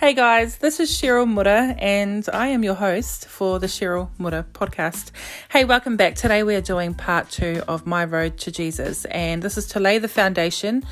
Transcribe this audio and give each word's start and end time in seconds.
Hey 0.00 0.14
guys, 0.14 0.56
this 0.56 0.80
is 0.80 0.90
Cheryl 0.90 1.28
Mura, 1.28 1.74
and 1.78 2.26
I 2.32 2.46
am 2.46 2.64
your 2.64 2.72
host 2.74 3.28
for 3.28 3.58
the 3.58 3.66
Cheryl 3.66 4.08
Mura 4.16 4.46
podcast. 4.54 5.10
Hey, 5.50 5.66
welcome 5.66 5.98
back. 5.98 6.14
Today 6.14 6.42
we 6.42 6.54
are 6.54 6.62
doing 6.62 6.94
part 6.94 7.28
two 7.28 7.62
of 7.68 7.86
My 7.86 8.06
Road 8.06 8.38
to 8.38 8.50
Jesus, 8.50 9.04
and 9.04 9.42
this 9.42 9.58
is 9.58 9.66
to 9.66 9.78
lay 9.78 9.98
the 9.98 10.08
foundation 10.08 10.86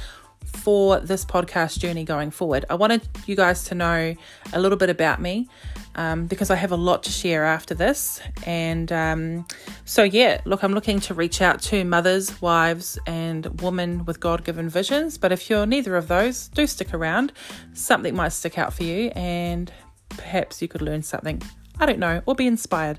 for 0.56 1.00
this 1.00 1.24
podcast 1.24 1.78
journey 1.78 2.04
going 2.04 2.30
forward. 2.30 2.64
I 2.68 2.74
wanted 2.74 3.06
you 3.26 3.36
guys 3.36 3.64
to 3.64 3.74
know 3.74 4.14
a 4.52 4.60
little 4.60 4.78
bit 4.78 4.90
about 4.90 5.20
me 5.20 5.48
um, 5.94 6.26
because 6.26 6.50
I 6.50 6.54
have 6.56 6.72
a 6.72 6.76
lot 6.76 7.02
to 7.04 7.10
share 7.10 7.44
after 7.44 7.74
this. 7.74 8.20
And 8.46 8.90
um, 8.92 9.46
so, 9.84 10.02
yeah, 10.02 10.40
look, 10.44 10.62
I'm 10.62 10.72
looking 10.72 11.00
to 11.00 11.14
reach 11.14 11.42
out 11.42 11.61
to 11.62 11.84
mothers, 11.84 12.40
wives, 12.40 12.98
and 13.06 13.61
women 13.61 14.04
with 14.04 14.20
God 14.20 14.44
given 14.44 14.68
visions. 14.68 15.18
But 15.18 15.32
if 15.32 15.50
you're 15.50 15.66
neither 15.66 15.96
of 15.96 16.08
those, 16.08 16.48
do 16.48 16.67
stick 16.67 16.94
around. 16.94 17.32
Something 17.75 18.14
might 18.14 18.32
stick 18.32 18.58
out 18.58 18.72
for 18.72 18.84
you, 18.84 19.11
and 19.14 19.72
perhaps 20.11 20.62
you 20.62 20.68
could 20.68 20.82
learn 20.82 21.03
something. 21.03 21.42
I 21.80 21.86
don't 21.86 21.98
know, 21.98 22.22
or 22.26 22.34
be 22.34 22.46
inspired. 22.46 22.98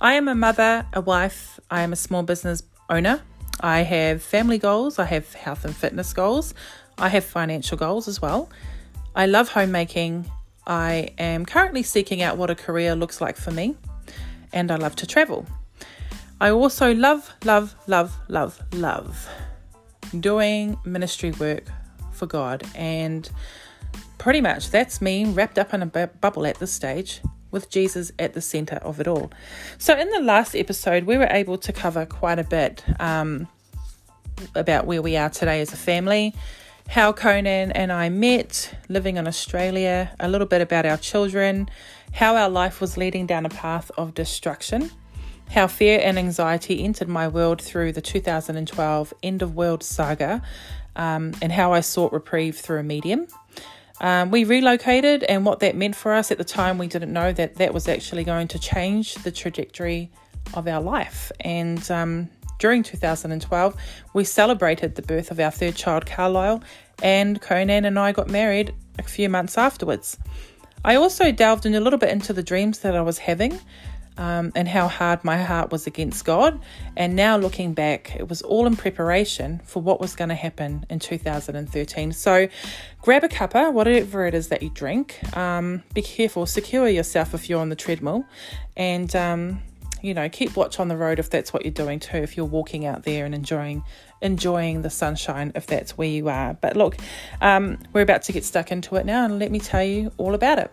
I 0.00 0.14
am 0.14 0.28
a 0.28 0.34
mother, 0.34 0.86
a 0.92 1.00
wife, 1.00 1.58
I 1.70 1.82
am 1.82 1.92
a 1.92 1.96
small 1.96 2.22
business 2.22 2.62
owner. 2.88 3.22
I 3.60 3.80
have 3.80 4.22
family 4.22 4.58
goals, 4.58 4.98
I 4.98 5.04
have 5.04 5.32
health 5.34 5.64
and 5.64 5.74
fitness 5.74 6.12
goals, 6.12 6.54
I 7.02 7.08
have 7.08 7.24
financial 7.24 7.76
goals 7.76 8.06
as 8.06 8.22
well. 8.22 8.48
I 9.16 9.26
love 9.26 9.48
homemaking. 9.48 10.30
I 10.68 11.08
am 11.18 11.44
currently 11.44 11.82
seeking 11.82 12.22
out 12.22 12.38
what 12.38 12.48
a 12.48 12.54
career 12.54 12.94
looks 12.94 13.20
like 13.20 13.36
for 13.36 13.50
me, 13.50 13.74
and 14.52 14.70
I 14.70 14.76
love 14.76 14.94
to 14.96 15.06
travel. 15.06 15.44
I 16.40 16.50
also 16.50 16.94
love, 16.94 17.28
love, 17.44 17.74
love, 17.88 18.16
love, 18.28 18.62
love 18.74 19.28
doing 20.20 20.78
ministry 20.84 21.32
work 21.32 21.64
for 22.12 22.26
God, 22.26 22.62
and 22.76 23.28
pretty 24.18 24.40
much 24.40 24.70
that's 24.70 25.02
me 25.02 25.24
wrapped 25.24 25.58
up 25.58 25.74
in 25.74 25.82
a 25.82 25.86
bu- 25.86 26.06
bubble 26.20 26.46
at 26.46 26.60
this 26.60 26.72
stage 26.72 27.20
with 27.50 27.68
Jesus 27.68 28.12
at 28.20 28.34
the 28.34 28.40
center 28.40 28.76
of 28.76 29.00
it 29.00 29.08
all. 29.08 29.32
So, 29.76 29.98
in 29.98 30.08
the 30.10 30.20
last 30.20 30.54
episode, 30.54 31.02
we 31.02 31.18
were 31.18 31.28
able 31.30 31.58
to 31.58 31.72
cover 31.72 32.06
quite 32.06 32.38
a 32.38 32.44
bit 32.44 32.84
um, 33.00 33.48
about 34.54 34.86
where 34.86 35.02
we 35.02 35.16
are 35.16 35.30
today 35.30 35.60
as 35.60 35.72
a 35.72 35.76
family, 35.76 36.32
how 36.88 37.12
Conan 37.12 37.72
and 37.72 37.92
I 37.92 38.08
met, 38.08 38.74
living 38.88 39.16
in 39.16 39.26
Australia, 39.26 40.14
a 40.20 40.28
little 40.28 40.46
bit 40.46 40.60
about 40.60 40.84
our 40.84 40.96
children, 40.96 41.68
how 42.12 42.36
our 42.36 42.48
life 42.48 42.80
was 42.80 42.96
leading 42.96 43.26
down 43.26 43.46
a 43.46 43.48
path 43.48 43.90
of 43.96 44.14
destruction, 44.14 44.90
how 45.50 45.66
fear 45.66 46.00
and 46.02 46.18
anxiety 46.18 46.82
entered 46.84 47.08
my 47.08 47.28
world 47.28 47.60
through 47.60 47.92
the 47.92 48.00
2012 48.00 49.14
End 49.22 49.42
of 49.42 49.54
World 49.54 49.82
saga, 49.82 50.42
um, 50.96 51.32
and 51.40 51.52
how 51.52 51.72
I 51.72 51.80
sought 51.80 52.12
reprieve 52.12 52.56
through 52.56 52.80
a 52.80 52.82
medium. 52.82 53.26
Um, 54.00 54.30
we 54.30 54.44
relocated, 54.44 55.22
and 55.24 55.46
what 55.46 55.60
that 55.60 55.76
meant 55.76 55.94
for 55.94 56.12
us 56.12 56.30
at 56.30 56.38
the 56.38 56.44
time, 56.44 56.76
we 56.76 56.88
didn't 56.88 57.12
know 57.12 57.32
that 57.32 57.56
that 57.56 57.72
was 57.72 57.88
actually 57.88 58.24
going 58.24 58.48
to 58.48 58.58
change 58.58 59.14
the 59.14 59.30
trajectory 59.30 60.10
of 60.54 60.66
our 60.66 60.80
life. 60.80 61.30
And 61.40 61.88
um, 61.90 62.28
during 62.62 62.84
2012, 62.84 63.76
we 64.14 64.22
celebrated 64.22 64.94
the 64.94 65.02
birth 65.02 65.32
of 65.32 65.40
our 65.40 65.50
third 65.50 65.74
child, 65.74 66.06
Carlisle, 66.06 66.62
and 67.02 67.42
Conan 67.42 67.84
and 67.84 67.98
I 67.98 68.12
got 68.12 68.30
married 68.30 68.72
a 69.00 69.02
few 69.02 69.28
months 69.28 69.58
afterwards. 69.58 70.16
I 70.84 70.94
also 70.94 71.32
delved 71.32 71.66
in 71.66 71.74
a 71.74 71.80
little 71.80 71.98
bit 71.98 72.10
into 72.10 72.32
the 72.32 72.42
dreams 72.44 72.78
that 72.78 72.94
I 72.94 73.00
was 73.00 73.18
having 73.18 73.58
um, 74.16 74.52
and 74.54 74.68
how 74.68 74.86
hard 74.86 75.24
my 75.24 75.38
heart 75.42 75.72
was 75.72 75.88
against 75.88 76.24
God. 76.24 76.60
And 76.96 77.16
now 77.16 77.36
looking 77.36 77.74
back, 77.74 78.14
it 78.14 78.28
was 78.28 78.42
all 78.42 78.66
in 78.66 78.76
preparation 78.76 79.60
for 79.64 79.82
what 79.82 80.00
was 80.00 80.14
going 80.14 80.28
to 80.28 80.36
happen 80.36 80.86
in 80.88 81.00
2013. 81.00 82.12
So 82.12 82.46
grab 83.00 83.24
a 83.24 83.28
cuppa, 83.28 83.72
whatever 83.72 84.24
it 84.24 84.34
is 84.34 84.48
that 84.48 84.62
you 84.62 84.70
drink. 84.70 85.18
Um, 85.36 85.82
be 85.94 86.02
careful, 86.02 86.46
secure 86.46 86.88
yourself 86.88 87.34
if 87.34 87.50
you're 87.50 87.60
on 87.60 87.70
the 87.70 87.76
treadmill, 87.76 88.24
and 88.76 89.14
um, 89.16 89.62
you 90.02 90.14
know, 90.14 90.28
keep 90.28 90.56
watch 90.56 90.78
on 90.80 90.88
the 90.88 90.96
road 90.96 91.18
if 91.18 91.30
that's 91.30 91.52
what 91.52 91.64
you're 91.64 91.72
doing 91.72 92.00
too, 92.00 92.18
if 92.18 92.36
you're 92.36 92.46
walking 92.46 92.84
out 92.84 93.04
there 93.04 93.24
and 93.24 93.34
enjoying 93.34 93.84
enjoying 94.20 94.82
the 94.82 94.90
sunshine 94.90 95.52
if 95.54 95.66
that's 95.66 95.96
where 95.96 96.08
you 96.08 96.28
are. 96.28 96.54
But 96.54 96.76
look, 96.76 96.96
um, 97.40 97.78
we're 97.92 98.02
about 98.02 98.22
to 98.24 98.32
get 98.32 98.44
stuck 98.44 98.70
into 98.70 98.96
it 98.96 99.06
now 99.06 99.24
and 99.24 99.38
let 99.38 99.50
me 99.50 99.58
tell 99.58 99.82
you 99.82 100.12
all 100.18 100.34
about 100.34 100.58
it. 100.58 100.70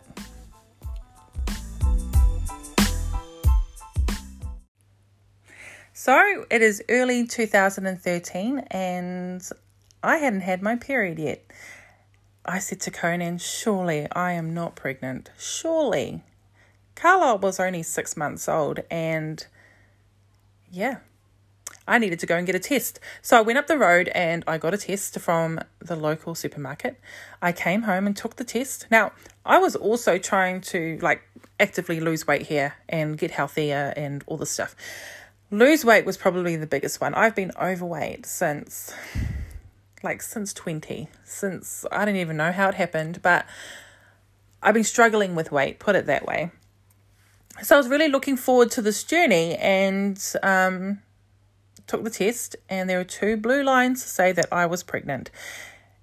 So 5.93 6.45
it 6.49 6.61
is 6.61 6.81
early 6.87 7.27
2013 7.27 8.59
and 8.71 9.49
I 10.01 10.17
hadn't 10.17 10.41
had 10.41 10.61
my 10.61 10.77
period 10.77 11.19
yet. 11.19 11.43
I 12.45 12.59
said 12.59 12.79
to 12.81 12.91
Conan, 12.91 13.37
Surely 13.37 14.07
I 14.13 14.31
am 14.31 14.53
not 14.53 14.75
pregnant. 14.75 15.29
Surely. 15.37 16.23
Carlisle 16.99 17.39
was 17.39 17.61
only 17.61 17.81
six 17.81 18.17
months 18.17 18.49
old, 18.49 18.81
and 18.91 19.47
yeah, 20.69 20.97
I 21.87 21.97
needed 21.97 22.19
to 22.19 22.25
go 22.25 22.35
and 22.35 22.45
get 22.45 22.55
a 22.55 22.59
test. 22.59 22.99
So 23.21 23.37
I 23.37 23.41
went 23.41 23.57
up 23.57 23.67
the 23.67 23.77
road 23.77 24.09
and 24.09 24.43
I 24.45 24.57
got 24.57 24.73
a 24.73 24.77
test 24.77 25.17
from 25.19 25.61
the 25.79 25.95
local 25.95 26.35
supermarket. 26.35 26.99
I 27.41 27.53
came 27.53 27.83
home 27.83 28.05
and 28.05 28.17
took 28.17 28.35
the 28.35 28.43
test. 28.43 28.85
Now, 28.91 29.13
I 29.45 29.59
was 29.59 29.77
also 29.77 30.17
trying 30.17 30.59
to 30.61 30.99
like 31.01 31.21
actively 31.57 32.01
lose 32.01 32.27
weight 32.27 32.43
here 32.43 32.75
and 32.89 33.17
get 33.17 33.31
healthier 33.31 33.93
and 33.95 34.21
all 34.27 34.35
this 34.35 34.51
stuff. 34.51 34.75
Lose 35.51 35.85
weight 35.85 36.05
was 36.05 36.17
probably 36.17 36.57
the 36.57 36.67
biggest 36.67 36.99
one. 36.99 37.13
I've 37.13 37.33
been 37.33 37.51
overweight 37.59 38.25
since 38.25 38.93
like 40.03 40.21
since 40.21 40.53
20, 40.53 41.09
since 41.23 41.85
I 41.91 42.03
don't 42.03 42.17
even 42.17 42.35
know 42.35 42.51
how 42.51 42.67
it 42.67 42.75
happened, 42.75 43.21
but 43.21 43.45
I've 44.61 44.73
been 44.73 44.83
struggling 44.83 45.33
with 45.33 45.51
weight, 45.51 45.79
put 45.79 45.95
it 45.95 46.05
that 46.05 46.25
way 46.25 46.51
so 47.61 47.75
I 47.75 47.77
was 47.77 47.87
really 47.87 48.07
looking 48.07 48.37
forward 48.37 48.71
to 48.71 48.81
this 48.81 49.03
journey 49.03 49.55
and 49.55 50.21
um, 50.43 50.99
took 51.87 52.03
the 52.03 52.09
test, 52.09 52.55
and 52.69 52.89
there 52.89 52.97
were 52.97 53.03
two 53.03 53.37
blue 53.37 53.63
lines 53.63 54.03
to 54.03 54.09
say 54.09 54.31
that 54.31 54.47
I 54.51 54.65
was 54.65 54.83
pregnant. 54.83 55.31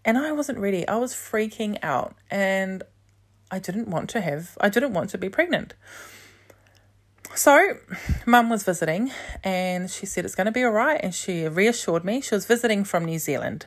And 0.04 0.16
I 0.18 0.32
wasn't 0.32 0.58
ready. 0.58 0.86
I 0.86 0.96
was 0.96 1.14
freaking 1.14 1.78
out, 1.82 2.14
and 2.30 2.82
I 3.50 3.58
didn't 3.58 3.88
want 3.88 4.10
to 4.10 4.20
have, 4.20 4.56
I 4.60 4.68
didn't 4.68 4.92
want 4.92 5.10
to 5.10 5.18
be 5.18 5.28
pregnant. 5.28 5.74
So, 7.34 7.78
mum 8.24 8.48
was 8.48 8.62
visiting, 8.62 9.10
and 9.44 9.90
she 9.90 10.06
said 10.06 10.24
it's 10.24 10.34
going 10.34 10.46
to 10.46 10.52
be 10.52 10.64
all 10.64 10.70
right, 10.70 11.00
and 11.02 11.14
she 11.14 11.46
reassured 11.46 12.04
me. 12.04 12.20
She 12.20 12.34
was 12.34 12.46
visiting 12.46 12.84
from 12.84 13.04
New 13.04 13.18
Zealand. 13.18 13.66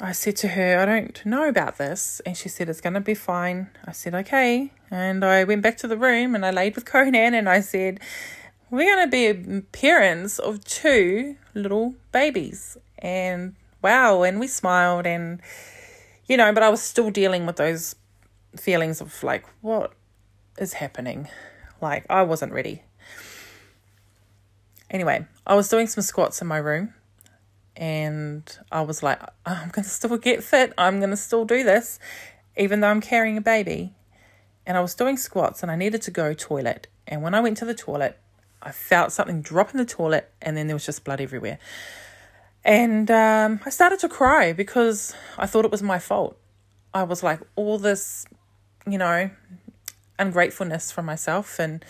I 0.00 0.12
said 0.12 0.36
to 0.38 0.48
her, 0.48 0.78
I 0.78 0.86
don't 0.86 1.24
know 1.24 1.48
about 1.48 1.78
this. 1.78 2.20
And 2.26 2.36
she 2.36 2.48
said, 2.48 2.68
It's 2.68 2.80
going 2.80 2.94
to 2.94 3.00
be 3.00 3.14
fine. 3.14 3.68
I 3.84 3.92
said, 3.92 4.14
Okay. 4.14 4.72
And 4.90 5.24
I 5.24 5.44
went 5.44 5.62
back 5.62 5.76
to 5.78 5.88
the 5.88 5.96
room 5.96 6.34
and 6.34 6.44
I 6.44 6.50
laid 6.50 6.74
with 6.74 6.84
Conan 6.92 7.34
and 7.34 7.48
I 7.48 7.60
said, 7.60 8.00
We're 8.70 8.94
going 8.94 9.10
to 9.10 9.10
be 9.10 9.60
parents 9.72 10.38
of 10.38 10.64
two 10.64 11.36
little 11.54 11.94
babies. 12.10 12.76
And 12.98 13.54
wow. 13.80 14.22
And 14.22 14.40
we 14.40 14.46
smiled 14.46 15.06
and, 15.06 15.40
you 16.26 16.36
know, 16.36 16.52
but 16.52 16.62
I 16.62 16.68
was 16.68 16.82
still 16.82 17.10
dealing 17.10 17.46
with 17.46 17.56
those 17.56 17.94
feelings 18.56 19.00
of 19.00 19.22
like, 19.22 19.44
what 19.60 19.92
is 20.58 20.74
happening? 20.74 21.28
Like, 21.80 22.06
I 22.08 22.22
wasn't 22.22 22.52
ready. 22.52 22.82
Anyway, 24.90 25.26
I 25.46 25.54
was 25.54 25.68
doing 25.68 25.86
some 25.86 26.02
squats 26.02 26.42
in 26.42 26.46
my 26.46 26.58
room 26.58 26.94
and 27.76 28.58
I 28.70 28.82
was 28.82 29.02
like, 29.02 29.20
I'm 29.46 29.68
going 29.70 29.84
to 29.84 29.90
still 29.90 30.16
get 30.18 30.42
fit. 30.42 30.72
I'm 30.76 30.98
going 30.98 31.10
to 31.10 31.16
still 31.16 31.44
do 31.44 31.62
this, 31.62 31.98
even 32.56 32.80
though 32.80 32.88
I'm 32.88 33.00
carrying 33.00 33.36
a 33.36 33.40
baby. 33.40 33.94
And 34.66 34.76
I 34.76 34.80
was 34.80 34.94
doing 34.94 35.16
squats 35.16 35.62
and 35.62 35.72
I 35.72 35.76
needed 35.76 36.02
to 36.02 36.10
go 36.10 36.34
toilet. 36.34 36.86
And 37.08 37.22
when 37.22 37.34
I 37.34 37.40
went 37.40 37.56
to 37.58 37.64
the 37.64 37.74
toilet, 37.74 38.18
I 38.62 38.70
felt 38.70 39.12
something 39.12 39.42
drop 39.42 39.72
in 39.72 39.78
the 39.78 39.84
toilet 39.84 40.30
and 40.40 40.56
then 40.56 40.68
there 40.68 40.76
was 40.76 40.86
just 40.86 41.02
blood 41.02 41.20
everywhere. 41.20 41.58
And 42.64 43.10
um, 43.10 43.60
I 43.66 43.70
started 43.70 43.98
to 44.00 44.08
cry 44.08 44.52
because 44.52 45.14
I 45.36 45.46
thought 45.46 45.64
it 45.64 45.72
was 45.72 45.82
my 45.82 45.98
fault. 45.98 46.38
I 46.94 47.02
was 47.02 47.22
like, 47.22 47.40
all 47.56 47.78
this, 47.78 48.24
you 48.86 48.98
know, 48.98 49.30
ungratefulness 50.18 50.92
from 50.92 51.06
myself. 51.06 51.58
And 51.58 51.84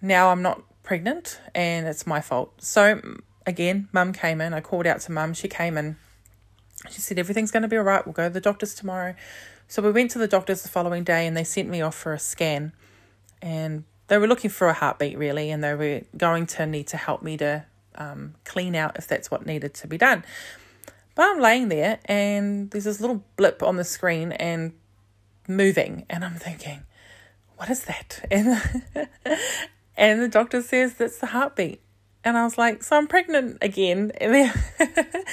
now 0.00 0.30
I'm 0.30 0.40
not 0.40 0.62
pregnant 0.82 1.40
and 1.54 1.86
it's 1.86 2.06
my 2.06 2.22
fault. 2.22 2.54
So 2.62 3.02
again, 3.46 3.88
mum 3.92 4.12
came 4.12 4.40
in. 4.40 4.52
I 4.52 4.60
called 4.60 4.86
out 4.86 5.00
to 5.02 5.12
mum. 5.12 5.34
She 5.34 5.48
came 5.48 5.78
in. 5.78 5.96
She 6.90 7.00
said, 7.00 7.18
Everything's 7.18 7.50
going 7.50 7.62
to 7.62 7.68
be 7.68 7.76
all 7.76 7.84
right. 7.84 8.04
We'll 8.04 8.12
go 8.12 8.28
to 8.28 8.32
the 8.32 8.40
doctor's 8.40 8.74
tomorrow. 8.74 9.14
So 9.68 9.82
we 9.82 9.90
went 9.90 10.10
to 10.12 10.18
the 10.18 10.28
doctor's 10.28 10.62
the 10.62 10.68
following 10.68 11.04
day 11.04 11.26
and 11.26 11.36
they 11.36 11.44
sent 11.44 11.68
me 11.68 11.80
off 11.80 11.94
for 11.94 12.12
a 12.12 12.18
scan. 12.18 12.72
And 13.42 13.84
they 14.08 14.18
were 14.18 14.26
looking 14.26 14.50
for 14.50 14.68
a 14.68 14.72
heartbeat, 14.72 15.18
really. 15.18 15.50
And 15.50 15.62
they 15.62 15.74
were 15.74 16.02
going 16.16 16.46
to 16.46 16.66
need 16.66 16.88
to 16.88 16.96
help 16.96 17.22
me 17.22 17.36
to 17.38 17.64
um, 17.96 18.34
clean 18.44 18.74
out 18.74 18.96
if 18.96 19.08
that's 19.08 19.30
what 19.30 19.46
needed 19.46 19.74
to 19.74 19.86
be 19.86 19.98
done. 19.98 20.24
But 21.14 21.24
I'm 21.24 21.40
laying 21.40 21.68
there 21.68 21.98
and 22.04 22.70
there's 22.70 22.84
this 22.84 23.00
little 23.00 23.24
blip 23.36 23.62
on 23.62 23.76
the 23.76 23.84
screen 23.84 24.32
and 24.32 24.74
moving. 25.48 26.04
And 26.10 26.24
I'm 26.24 26.34
thinking, 26.34 26.82
what 27.56 27.70
is 27.70 27.84
that? 27.84 28.26
And, 28.30 28.60
and 29.96 30.22
the 30.22 30.28
doctor 30.28 30.60
says 30.62 30.94
that's 30.94 31.18
the 31.18 31.26
heartbeat. 31.26 31.80
And 32.26 32.36
I 32.36 32.42
was 32.42 32.58
like, 32.58 32.82
so 32.82 32.96
I'm 32.96 33.06
pregnant 33.06 33.58
again. 33.62 34.10
And, 34.20 34.34
then 34.34 35.24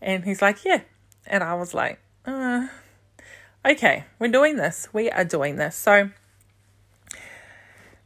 and 0.00 0.24
he's 0.24 0.40
like, 0.40 0.64
yeah. 0.64 0.80
And 1.26 1.44
I 1.44 1.52
was 1.54 1.74
like, 1.74 2.00
uh, 2.24 2.68
okay, 3.66 4.04
we're 4.18 4.32
doing 4.32 4.56
this. 4.56 4.88
We 4.94 5.10
are 5.10 5.26
doing 5.26 5.56
this. 5.56 5.76
So, 5.76 6.08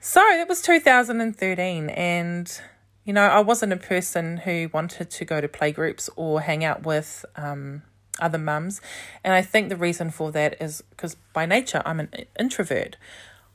so 0.00 0.20
it 0.20 0.49
was 0.49 0.61
2013, 0.61 1.88
and 1.90 2.61
you 3.05 3.12
know, 3.12 3.23
I 3.23 3.38
wasn't 3.40 3.73
a 3.73 3.76
person 3.76 4.38
who 4.38 4.70
wanted 4.75 5.08
to 5.08 5.25
go 5.25 5.40
to 5.40 5.46
playgroups 5.46 6.11
or 6.17 6.40
hang 6.40 6.64
out 6.64 6.84
with 6.84 7.25
um, 7.37 7.82
other 8.20 8.38
mums. 8.38 8.81
And 9.23 9.34
I 9.34 9.43
think 9.43 9.69
the 9.69 9.76
reason 9.76 10.11
for 10.11 10.32
that 10.32 10.61
is 10.61 10.82
because 10.90 11.14
by 11.32 11.46
nature, 11.46 11.81
I'm 11.87 12.00
an 12.00 12.08
introvert. 12.37 12.96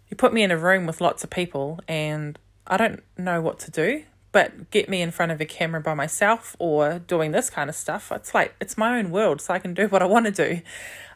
You 0.07 0.15
put 0.15 0.33
me 0.33 0.44
in 0.44 0.50
a 0.50 0.57
room 0.57 0.88
with 0.88 1.01
lots 1.01 1.25
of 1.25 1.29
people, 1.29 1.81
and 1.89 2.39
I 2.65 2.77
don't 2.77 3.03
know 3.18 3.41
what 3.41 3.59
to 3.59 3.71
do 3.71 4.06
but 4.31 4.72
get 4.72 4.88
me 4.88 5.01
in 5.01 5.12
front 5.12 5.31
of 5.31 5.42
a 5.42 5.45
camera 5.45 5.81
by 5.81 5.94
myself 5.94 6.56
or 6.60 7.00
doing 7.00 7.31
this 7.31 7.50
kind 7.50 7.69
of 7.69 7.75
stuff 7.75 8.12
it's 8.12 8.33
like 8.33 8.56
it's 8.62 8.78
my 8.78 8.98
own 8.98 9.12
world 9.12 9.42
so 9.42 9.54
i 9.54 9.60
can 9.60 9.74
do 9.74 9.88
what 9.89 10.01
i 10.01 10.06
want 10.06 10.25
to 10.25 10.31
do. 10.31 10.62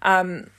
Um, 0.01 0.49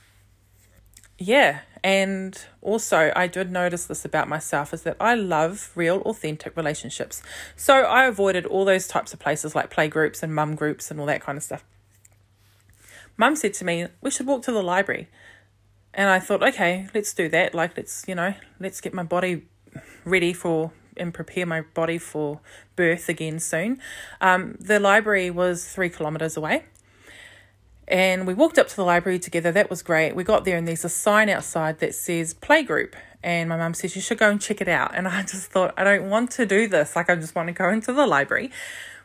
yeah 1.18 1.60
and 1.82 2.46
also 2.60 3.10
i 3.16 3.26
did 3.26 3.50
notice 3.50 3.86
this 3.86 4.04
about 4.04 4.28
myself 4.28 4.74
is 4.74 4.82
that 4.82 4.96
i 5.00 5.14
love 5.14 5.70
real 5.74 6.00
authentic 6.02 6.56
relationships. 6.56 7.22
So 7.54 7.82
i 7.84 8.04
avoided 8.06 8.44
all 8.44 8.64
those 8.64 8.86
types 8.86 9.12
of 9.12 9.18
places 9.18 9.54
like 9.54 9.70
play 9.70 9.88
groups 9.88 10.22
and 10.22 10.34
mum 10.34 10.56
groups 10.56 10.90
and 10.90 11.00
all 11.00 11.06
that 11.06 11.22
kind 11.22 11.38
of 11.38 11.44
stuff. 11.44 11.64
Mum 13.16 13.36
said 13.36 13.54
to 13.54 13.64
me 13.64 13.86
we 14.02 14.10
should 14.10 14.26
walk 14.26 14.42
to 14.42 14.52
the 14.52 14.62
library. 14.62 15.08
And 15.94 16.10
i 16.10 16.18
thought 16.18 16.42
okay 16.42 16.88
let's 16.94 17.14
do 17.14 17.28
that. 17.30 17.54
Like 17.54 17.76
let's 17.76 18.04
you 18.06 18.14
know 18.14 18.34
let's 18.60 18.80
get 18.80 18.92
my 18.92 19.04
body 19.04 19.46
ready 20.04 20.32
for 20.32 20.72
and 20.96 21.12
prepare 21.12 21.46
my 21.46 21.62
body 21.62 21.98
for 21.98 22.40
birth 22.76 23.08
again 23.08 23.38
soon. 23.40 23.80
Um, 24.20 24.56
the 24.60 24.80
library 24.80 25.30
was 25.30 25.66
three 25.66 25.88
kilometres 25.88 26.36
away. 26.36 26.64
And 27.88 28.26
we 28.26 28.34
walked 28.34 28.58
up 28.58 28.68
to 28.68 28.76
the 28.76 28.84
library 28.84 29.18
together. 29.18 29.52
That 29.52 29.70
was 29.70 29.82
great. 29.82 30.16
We 30.16 30.24
got 30.24 30.44
there, 30.44 30.56
and 30.56 30.66
there's 30.66 30.84
a 30.84 30.88
sign 30.88 31.28
outside 31.28 31.78
that 31.78 31.94
says 31.94 32.34
playgroup. 32.34 32.94
And 33.22 33.48
my 33.48 33.56
mum 33.56 33.74
says, 33.74 33.94
You 33.94 34.02
should 34.02 34.18
go 34.18 34.28
and 34.28 34.40
check 34.40 34.60
it 34.60 34.68
out. 34.68 34.94
And 34.94 35.06
I 35.08 35.22
just 35.22 35.50
thought, 35.50 35.72
I 35.76 35.84
don't 35.84 36.10
want 36.10 36.32
to 36.32 36.46
do 36.46 36.66
this. 36.66 36.96
Like, 36.96 37.08
I 37.08 37.14
just 37.14 37.34
want 37.34 37.46
to 37.48 37.52
go 37.52 37.68
into 37.68 37.92
the 37.92 38.06
library. 38.06 38.50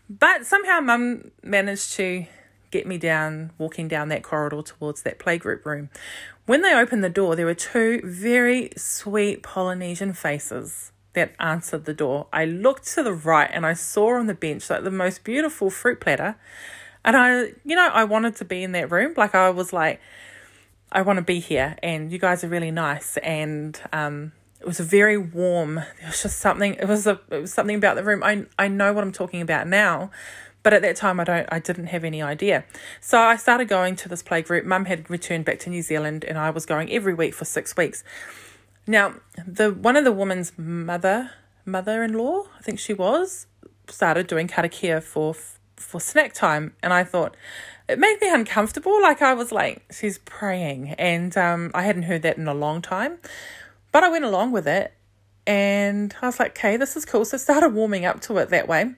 But 0.09 0.45
somehow, 0.45 0.79
mum 0.79 1.31
managed 1.43 1.93
to 1.93 2.25
get 2.71 2.87
me 2.87 2.97
down, 2.97 3.51
walking 3.57 3.87
down 3.87 4.09
that 4.09 4.23
corridor 4.23 4.61
towards 4.61 5.03
that 5.03 5.19
playgroup 5.19 5.65
room. 5.65 5.89
When 6.45 6.61
they 6.61 6.73
opened 6.73 7.03
the 7.03 7.09
door, 7.09 7.35
there 7.35 7.45
were 7.45 7.53
two 7.53 8.01
very 8.03 8.71
sweet 8.75 9.43
Polynesian 9.43 10.13
faces 10.13 10.90
that 11.13 11.33
answered 11.39 11.85
the 11.85 11.93
door. 11.93 12.27
I 12.31 12.45
looked 12.45 12.87
to 12.93 13.03
the 13.03 13.13
right 13.13 13.49
and 13.51 13.65
I 13.65 13.73
saw 13.73 14.15
on 14.15 14.27
the 14.27 14.33
bench 14.33 14.69
like 14.69 14.83
the 14.83 14.91
most 14.91 15.23
beautiful 15.23 15.69
fruit 15.69 15.99
platter. 15.99 16.35
And 17.03 17.17
I, 17.17 17.53
you 17.65 17.75
know, 17.75 17.89
I 17.91 18.03
wanted 18.03 18.35
to 18.37 18.45
be 18.45 18.63
in 18.63 18.71
that 18.73 18.91
room. 18.91 19.13
Like 19.17 19.35
I 19.35 19.49
was 19.49 19.73
like, 19.73 19.99
I 20.91 21.01
want 21.01 21.17
to 21.17 21.23
be 21.23 21.39
here 21.39 21.75
and 21.81 22.11
you 22.11 22.19
guys 22.19 22.43
are 22.43 22.49
really 22.49 22.71
nice. 22.71 23.17
And 23.17 23.79
um, 23.91 24.31
it 24.59 24.67
was 24.67 24.79
very 24.79 25.17
warm, 25.17 25.79
it 25.79 26.05
was 26.05 26.21
just 26.21 26.39
something, 26.39 26.75
it 26.75 26.87
was 26.87 27.07
a, 27.07 27.19
it 27.29 27.41
was 27.41 27.53
something 27.53 27.75
about 27.75 27.95
the 27.95 28.03
room. 28.03 28.23
I, 28.23 28.45
I 28.57 28.67
know 28.67 28.93
what 28.93 29.03
I'm 29.03 29.11
talking 29.11 29.41
about 29.41 29.67
now. 29.67 30.11
But 30.63 30.73
at 30.73 30.83
that 30.83 30.95
time, 30.95 31.19
I 31.19 31.23
don't, 31.23 31.47
I 31.51 31.57
didn't 31.57 31.87
have 31.87 32.03
any 32.03 32.21
idea. 32.21 32.65
So 32.99 33.19
I 33.19 33.35
started 33.35 33.67
going 33.67 33.95
to 33.95 34.09
this 34.09 34.21
play 34.21 34.43
group. 34.43 34.63
Mum 34.63 34.85
had 34.85 35.09
returned 35.09 35.45
back 35.45 35.57
to 35.61 35.71
New 35.71 35.81
Zealand, 35.81 36.23
and 36.23 36.37
I 36.37 36.51
was 36.51 36.67
going 36.67 36.91
every 36.91 37.15
week 37.15 37.33
for 37.33 37.45
six 37.45 37.75
weeks. 37.75 38.03
Now, 38.87 39.15
the 39.45 39.71
one 39.71 39.95
of 39.95 40.03
the 40.03 40.11
woman's 40.11 40.57
mother 40.57 41.31
mother 41.65 42.03
in 42.03 42.13
law, 42.13 42.45
I 42.57 42.61
think 42.61 42.79
she 42.79 42.93
was, 42.93 43.45
started 43.87 44.27
doing 44.27 44.47
karakia 44.47 45.01
for 45.03 45.35
for 45.75 45.99
snack 45.99 46.33
time, 46.33 46.73
and 46.81 46.93
I 46.93 47.03
thought 47.03 47.35
it 47.87 47.99
made 47.99 48.17
me 48.21 48.33
uncomfortable. 48.33 49.01
Like 49.01 49.21
I 49.21 49.33
was 49.33 49.51
like, 49.51 49.83
she's 49.91 50.17
praying, 50.19 50.89
and 50.91 51.35
um, 51.37 51.71
I 51.73 51.83
hadn't 51.83 52.03
heard 52.03 52.23
that 52.23 52.37
in 52.37 52.47
a 52.47 52.53
long 52.53 52.81
time, 52.81 53.19
but 53.91 54.03
I 54.03 54.09
went 54.09 54.25
along 54.25 54.51
with 54.51 54.67
it, 54.67 54.93
and 55.45 56.15
I 56.21 56.27
was 56.27 56.39
like, 56.39 56.57
okay, 56.57 56.77
this 56.77 56.95
is 56.95 57.05
cool. 57.05 57.25
So 57.25 57.37
I 57.37 57.39
started 57.39 57.69
warming 57.69 58.05
up 58.05 58.21
to 58.21 58.37
it 58.37 58.49
that 58.49 58.67
way, 58.67 58.95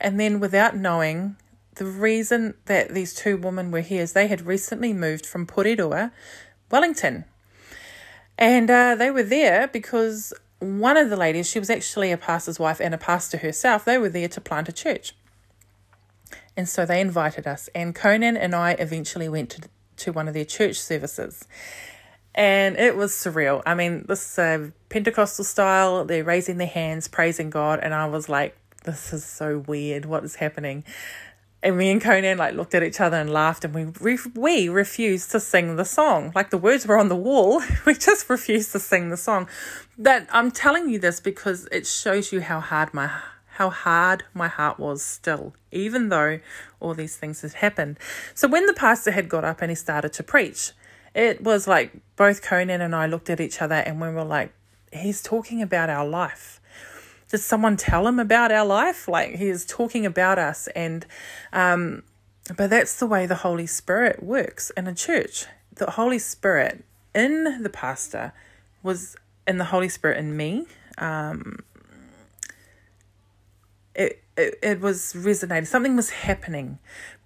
and 0.00 0.18
then 0.20 0.40
without 0.40 0.76
knowing. 0.76 1.36
The 1.76 1.86
reason 1.86 2.52
that 2.66 2.92
these 2.92 3.14
two 3.14 3.38
women 3.38 3.70
were 3.70 3.80
here 3.80 4.02
is 4.02 4.12
they 4.12 4.26
had 4.26 4.42
recently 4.42 4.92
moved 4.92 5.24
from 5.24 5.46
Porirua, 5.46 6.12
Wellington, 6.70 7.24
and 8.42 8.68
uh, 8.68 8.96
they 8.96 9.12
were 9.12 9.22
there 9.22 9.68
because 9.68 10.34
one 10.58 10.96
of 10.96 11.10
the 11.10 11.16
ladies, 11.16 11.48
she 11.48 11.60
was 11.60 11.70
actually 11.70 12.10
a 12.10 12.16
pastor's 12.16 12.58
wife 12.58 12.80
and 12.80 12.92
a 12.92 12.98
pastor 12.98 13.38
herself, 13.38 13.84
they 13.84 13.98
were 13.98 14.08
there 14.08 14.26
to 14.26 14.40
plant 14.40 14.68
a 14.68 14.72
church. 14.72 15.14
And 16.56 16.68
so 16.68 16.84
they 16.84 17.00
invited 17.00 17.46
us, 17.46 17.68
and 17.72 17.94
Conan 17.94 18.36
and 18.36 18.52
I 18.52 18.72
eventually 18.72 19.28
went 19.28 19.50
to, 19.50 19.68
to 19.98 20.12
one 20.12 20.26
of 20.26 20.34
their 20.34 20.44
church 20.44 20.80
services. 20.80 21.46
And 22.34 22.76
it 22.76 22.96
was 22.96 23.12
surreal. 23.12 23.62
I 23.64 23.76
mean, 23.76 24.06
this 24.08 24.36
uh, 24.40 24.70
Pentecostal 24.88 25.44
style, 25.44 26.04
they're 26.04 26.24
raising 26.24 26.58
their 26.58 26.66
hands, 26.66 27.06
praising 27.06 27.48
God, 27.48 27.78
and 27.80 27.94
I 27.94 28.06
was 28.06 28.28
like, 28.28 28.56
this 28.82 29.12
is 29.12 29.24
so 29.24 29.58
weird. 29.68 30.04
What 30.04 30.24
is 30.24 30.34
happening? 30.34 30.82
And 31.62 31.78
me 31.78 31.90
and 31.92 32.00
Conan 32.00 32.38
like 32.38 32.54
looked 32.54 32.74
at 32.74 32.82
each 32.82 33.00
other 33.00 33.16
and 33.16 33.32
laughed, 33.32 33.64
and 33.64 33.72
we 33.72 33.84
re- 34.00 34.18
we 34.34 34.68
refused 34.68 35.30
to 35.30 35.40
sing 35.40 35.76
the 35.76 35.84
song. 35.84 36.32
Like 36.34 36.50
the 36.50 36.58
words 36.58 36.86
were 36.86 36.98
on 36.98 37.08
the 37.08 37.16
wall, 37.16 37.62
we 37.86 37.94
just 37.94 38.28
refused 38.28 38.72
to 38.72 38.80
sing 38.80 39.10
the 39.10 39.16
song. 39.16 39.48
That 39.96 40.28
I'm 40.32 40.50
telling 40.50 40.88
you 40.88 40.98
this 40.98 41.20
because 41.20 41.68
it 41.70 41.86
shows 41.86 42.32
you 42.32 42.40
how 42.40 42.60
hard 42.60 42.92
my 42.92 43.10
how 43.56 43.70
hard 43.70 44.24
my 44.34 44.48
heart 44.48 44.78
was 44.78 45.02
still, 45.02 45.54
even 45.70 46.08
though 46.08 46.40
all 46.80 46.94
these 46.94 47.16
things 47.16 47.42
had 47.42 47.52
happened. 47.54 47.98
So 48.34 48.48
when 48.48 48.66
the 48.66 48.72
pastor 48.72 49.10
had 49.10 49.28
got 49.28 49.44
up 49.44 49.60
and 49.60 49.70
he 49.70 49.74
started 49.74 50.12
to 50.14 50.22
preach, 50.22 50.72
it 51.14 51.42
was 51.42 51.68
like 51.68 51.92
both 52.16 52.42
Conan 52.42 52.80
and 52.80 52.96
I 52.96 53.06
looked 53.06 53.28
at 53.28 53.40
each 53.40 53.60
other 53.60 53.74
and 53.74 54.00
we 54.00 54.08
were 54.08 54.24
like, 54.24 54.52
he's 54.90 55.22
talking 55.22 55.60
about 55.60 55.90
our 55.90 56.06
life 56.06 56.61
did 57.32 57.40
someone 57.40 57.78
tell 57.78 58.06
him 58.06 58.20
about 58.20 58.52
our 58.52 58.66
life? 58.66 59.08
Like 59.08 59.36
he 59.36 59.48
is 59.48 59.64
talking 59.64 60.04
about 60.04 60.38
us, 60.38 60.68
and 60.76 61.06
um, 61.50 62.02
but 62.58 62.68
that's 62.68 62.98
the 62.98 63.06
way 63.06 63.24
the 63.24 63.36
Holy 63.36 63.66
Spirit 63.66 64.22
works 64.22 64.70
in 64.76 64.86
a 64.86 64.94
church. 64.94 65.46
The 65.74 65.92
Holy 65.92 66.18
Spirit 66.18 66.84
in 67.14 67.62
the 67.62 67.70
pastor 67.70 68.34
was 68.82 69.16
in 69.48 69.56
the 69.56 69.64
Holy 69.64 69.88
Spirit 69.88 70.18
in 70.18 70.36
me. 70.36 70.66
Um, 70.98 71.60
it, 73.94 74.22
it 74.36 74.58
it 74.62 74.80
was 74.80 75.16
resonating. 75.16 75.64
Something 75.64 75.96
was 75.96 76.10
happening, 76.10 76.80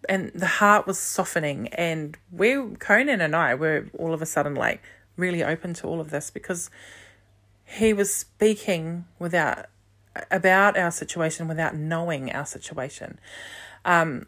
and 0.08 0.30
the 0.36 0.46
heart 0.46 0.86
was 0.86 1.00
softening. 1.00 1.66
And 1.74 2.16
we, 2.30 2.54
Conan 2.78 3.20
and 3.20 3.34
I, 3.34 3.56
were 3.56 3.86
all 3.98 4.14
of 4.14 4.22
a 4.22 4.26
sudden 4.26 4.54
like 4.54 4.84
really 5.16 5.42
open 5.42 5.74
to 5.74 5.88
all 5.88 6.00
of 6.00 6.10
this 6.10 6.30
because 6.30 6.70
he 7.64 7.92
was 7.92 8.14
speaking 8.14 9.06
without 9.18 9.66
about 10.30 10.76
our 10.76 10.90
situation 10.90 11.48
without 11.48 11.74
knowing 11.74 12.32
our 12.32 12.46
situation. 12.46 13.18
Um, 13.84 14.26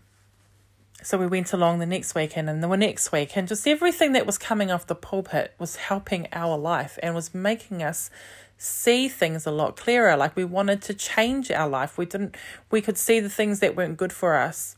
so 1.02 1.16
we 1.16 1.26
went 1.26 1.52
along 1.52 1.78
the 1.78 1.86
next 1.86 2.14
weekend 2.14 2.50
and 2.50 2.62
the 2.62 2.76
next 2.76 3.12
week, 3.12 3.36
and 3.36 3.46
just 3.46 3.66
everything 3.68 4.12
that 4.12 4.26
was 4.26 4.36
coming 4.36 4.70
off 4.70 4.86
the 4.86 4.96
pulpit 4.96 5.54
was 5.58 5.76
helping 5.76 6.26
our 6.32 6.58
life 6.58 6.98
and 7.02 7.14
was 7.14 7.32
making 7.32 7.82
us 7.82 8.10
see 8.56 9.08
things 9.08 9.46
a 9.46 9.52
lot 9.52 9.76
clearer. 9.76 10.16
Like 10.16 10.34
we 10.34 10.44
wanted 10.44 10.82
to 10.82 10.94
change 10.94 11.50
our 11.52 11.68
life. 11.68 11.96
We 11.96 12.06
didn't. 12.06 12.36
We 12.70 12.80
could 12.80 12.98
see 12.98 13.20
the 13.20 13.28
things 13.28 13.60
that 13.60 13.76
weren't 13.76 13.96
good 13.96 14.12
for 14.12 14.34
us, 14.34 14.76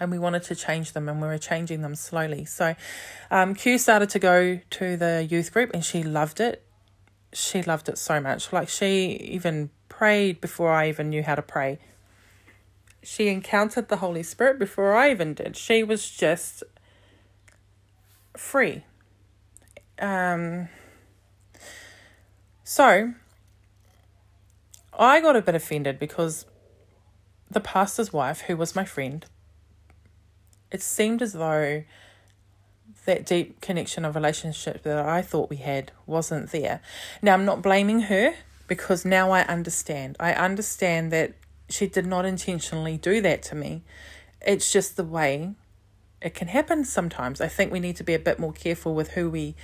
and 0.00 0.10
we 0.10 0.18
wanted 0.18 0.44
to 0.44 0.54
change 0.54 0.92
them, 0.92 1.08
and 1.08 1.20
we 1.20 1.28
were 1.28 1.38
changing 1.38 1.82
them 1.82 1.94
slowly. 1.94 2.46
So, 2.46 2.74
um, 3.30 3.54
Q 3.54 3.76
started 3.76 4.08
to 4.10 4.18
go 4.18 4.60
to 4.70 4.96
the 4.96 5.26
youth 5.28 5.52
group, 5.52 5.70
and 5.74 5.84
she 5.84 6.02
loved 6.02 6.40
it. 6.40 6.62
She 7.34 7.62
loved 7.62 7.90
it 7.90 7.98
so 7.98 8.18
much. 8.18 8.50
Like 8.50 8.70
she 8.70 9.10
even 9.10 9.68
prayed 9.96 10.42
before 10.42 10.70
I 10.70 10.90
even 10.90 11.08
knew 11.08 11.22
how 11.22 11.34
to 11.34 11.42
pray. 11.42 11.78
She 13.02 13.28
encountered 13.28 13.88
the 13.88 13.96
Holy 13.96 14.22
Spirit 14.22 14.58
before 14.58 14.94
I 14.94 15.10
even 15.10 15.32
did. 15.32 15.56
She 15.56 15.82
was 15.82 16.10
just 16.10 16.62
free. 18.36 18.84
Um, 19.98 20.68
so 22.62 23.14
I 24.98 25.20
got 25.22 25.34
a 25.34 25.40
bit 25.40 25.54
offended 25.54 25.98
because 25.98 26.44
the 27.50 27.60
pastor's 27.60 28.12
wife, 28.12 28.42
who 28.42 28.56
was 28.56 28.76
my 28.76 28.84
friend, 28.84 29.24
it 30.70 30.82
seemed 30.82 31.22
as 31.22 31.32
though 31.32 31.84
that 33.06 33.24
deep 33.24 33.62
connection 33.62 34.04
of 34.04 34.14
relationship 34.14 34.82
that 34.82 34.98
I 34.98 35.22
thought 35.22 35.48
we 35.48 35.56
had 35.56 35.92
wasn't 36.04 36.50
there. 36.50 36.82
Now, 37.22 37.32
I'm 37.32 37.46
not 37.46 37.62
blaming 37.62 38.00
her 38.02 38.34
because 38.66 39.04
now 39.04 39.30
I 39.30 39.42
understand. 39.42 40.16
I 40.18 40.32
understand 40.32 41.12
that 41.12 41.34
she 41.68 41.86
did 41.86 42.06
not 42.06 42.24
intentionally 42.24 42.96
do 42.96 43.20
that 43.20 43.42
to 43.44 43.54
me. 43.54 43.82
It's 44.40 44.72
just 44.72 44.96
the 44.96 45.04
way 45.04 45.54
it 46.22 46.34
can 46.34 46.48
happen 46.48 46.84
sometimes. 46.84 47.40
I 47.40 47.48
think 47.48 47.72
we 47.72 47.80
need 47.80 47.96
to 47.96 48.04
be 48.04 48.14
a 48.14 48.18
bit 48.18 48.38
more 48.38 48.52
careful 48.52 48.94
with 48.94 49.12
who 49.12 49.30
we 49.30 49.54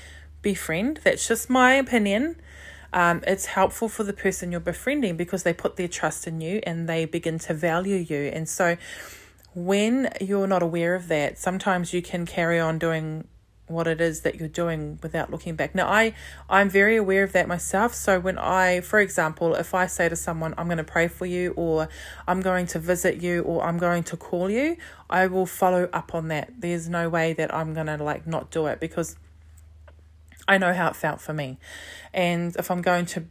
befriend. 0.43 1.01
That's 1.05 1.27
just 1.27 1.49
my 1.49 1.75
opinion. 1.75 2.37
Um, 2.93 3.23
it's 3.27 3.47
helpful 3.47 3.89
for 3.89 4.05
the 4.05 4.13
person 4.13 4.53
you're 4.53 4.61
befriending 4.61 5.17
because 5.17 5.45
they 5.45 5.55
put 5.55 5.77
their 5.77 5.89
trust 5.89 6.27
in 6.27 6.41
you 6.41 6.61
and 6.65 6.89
they 6.89 7.07
begin 7.07 7.39
to 7.41 7.55
value 7.55 7.97
you. 7.97 8.31
And 8.33 8.49
so, 8.49 8.77
when 9.55 10.11
you're 10.21 10.47
not 10.47 10.63
aware 10.63 10.95
of 10.95 11.09
that, 11.09 11.39
sometimes 11.39 11.93
you 11.93 12.03
can 12.03 12.27
carry 12.27 12.59
on 12.59 12.79
doing 12.79 13.29
what 13.69 13.87
it 13.87 14.01
is 14.01 14.23
that 14.23 14.35
you're 14.37 14.49
doing 14.49 14.99
without 15.03 15.31
looking 15.31 15.55
back. 15.55 15.75
Now 15.75 15.89
I 15.89 16.15
I'm 16.49 16.69
very 16.69 16.97
aware 16.97 17.23
of 17.23 17.33
that 17.33 17.49
myself. 17.49 17.95
So 17.95 18.21
when 18.21 18.39
I 18.39 18.81
for 18.81 19.01
example, 19.01 19.55
if 19.55 19.75
I 19.75 19.87
say 19.87 20.09
to 20.09 20.17
someone 20.17 20.55
I'm 20.59 20.67
going 20.67 20.79
to 20.79 20.85
pray 20.85 21.09
for 21.09 21.27
you 21.27 21.53
or 21.57 21.89
I'm 22.27 22.41
going 22.41 22.67
to 22.69 22.79
visit 22.79 23.23
you 23.23 23.43
or 23.43 23.65
I'm 23.65 23.79
going 23.79 24.03
to 24.05 24.17
call 24.17 24.51
you, 24.51 24.77
I 25.09 25.27
will 25.27 25.47
follow 25.47 25.89
up 25.93 26.15
on 26.15 26.29
that. 26.29 26.53
There's 26.59 26.89
no 26.89 27.09
way 27.09 27.33
that 27.35 27.55
I'm 27.55 27.75
going 27.75 27.87
to 27.87 27.97
like 28.03 28.27
not 28.27 28.51
do 28.51 28.67
it 28.67 28.81
because 28.81 29.17
I 30.47 30.59
know 30.59 30.75
how 30.75 30.89
it 30.89 30.97
felt 30.97 31.21
for 31.21 31.33
me. 31.33 31.59
And 32.13 32.55
if 32.57 32.71
I'm 32.71 32.83
going 32.83 33.07
to 33.07 33.25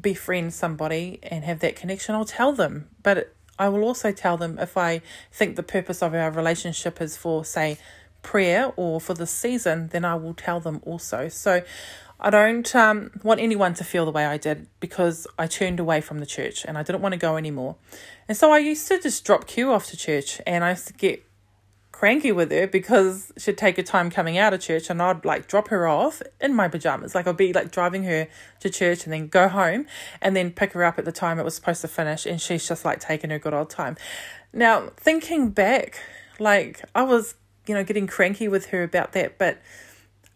befriend 0.00 0.54
somebody 0.54 1.18
and 1.22 1.44
have 1.44 1.60
that 1.60 1.76
connection, 1.76 2.14
I'll 2.14 2.24
tell 2.24 2.52
them. 2.52 2.88
But 3.02 3.34
I 3.58 3.68
will 3.68 3.82
also 3.82 4.12
tell 4.12 4.36
them 4.36 4.58
if 4.58 4.76
I 4.76 5.02
think 5.30 5.56
the 5.56 5.62
purpose 5.62 6.02
of 6.02 6.14
our 6.14 6.30
relationship 6.30 7.00
is 7.00 7.16
for, 7.16 7.44
say, 7.44 7.78
prayer 8.22 8.72
or 8.76 9.00
for 9.00 9.14
the 9.14 9.26
season, 9.26 9.88
then 9.88 10.04
I 10.04 10.14
will 10.14 10.34
tell 10.34 10.60
them 10.60 10.80
also. 10.84 11.28
So 11.28 11.62
I 12.24 12.30
don't 12.30 12.74
um, 12.76 13.10
want 13.22 13.40
anyone 13.40 13.74
to 13.74 13.84
feel 13.84 14.04
the 14.04 14.12
way 14.12 14.24
I 14.24 14.36
did 14.36 14.68
because 14.78 15.26
I 15.38 15.48
turned 15.48 15.80
away 15.80 16.00
from 16.00 16.20
the 16.20 16.26
church 16.26 16.64
and 16.64 16.78
I 16.78 16.84
didn't 16.84 17.02
want 17.02 17.14
to 17.14 17.18
go 17.18 17.36
anymore. 17.36 17.76
And 18.28 18.36
so 18.36 18.52
I 18.52 18.58
used 18.58 18.86
to 18.88 19.00
just 19.00 19.24
drop 19.24 19.46
Q 19.46 19.72
off 19.72 19.86
to 19.88 19.96
church 19.96 20.40
and 20.46 20.62
I 20.62 20.70
used 20.70 20.86
to 20.86 20.92
get 20.92 21.24
cranky 21.90 22.32
with 22.32 22.50
her 22.50 22.66
because 22.66 23.32
she'd 23.38 23.58
take 23.58 23.76
her 23.76 23.82
time 23.82 24.10
coming 24.10 24.38
out 24.38 24.52
of 24.54 24.60
church 24.60 24.88
and 24.88 25.00
I'd 25.02 25.24
like 25.24 25.46
drop 25.46 25.68
her 25.68 25.86
off 25.86 26.22
in 26.40 26.54
my 26.54 26.68
pajamas. 26.68 27.14
Like 27.14 27.26
I'd 27.26 27.36
be 27.36 27.52
like 27.52 27.70
driving 27.70 28.04
her 28.04 28.28
to 28.60 28.70
church 28.70 29.04
and 29.04 29.12
then 29.12 29.28
go 29.28 29.48
home 29.48 29.86
and 30.20 30.34
then 30.34 30.52
pick 30.52 30.72
her 30.72 30.84
up 30.84 30.98
at 30.98 31.04
the 31.04 31.12
time 31.12 31.38
it 31.38 31.44
was 31.44 31.54
supposed 31.54 31.80
to 31.82 31.88
finish 31.88 32.24
and 32.24 32.40
she's 32.40 32.66
just 32.66 32.84
like 32.84 33.00
taking 33.00 33.30
her 33.30 33.38
good 33.38 33.54
old 33.54 33.70
time. 33.70 33.96
Now, 34.52 34.90
thinking 34.96 35.50
back, 35.50 36.00
like 36.38 36.82
I 36.94 37.02
was 37.02 37.34
you 37.66 37.74
know, 37.74 37.84
getting 37.84 38.06
cranky 38.06 38.48
with 38.48 38.66
her 38.66 38.82
about 38.82 39.12
that, 39.12 39.38
but 39.38 39.60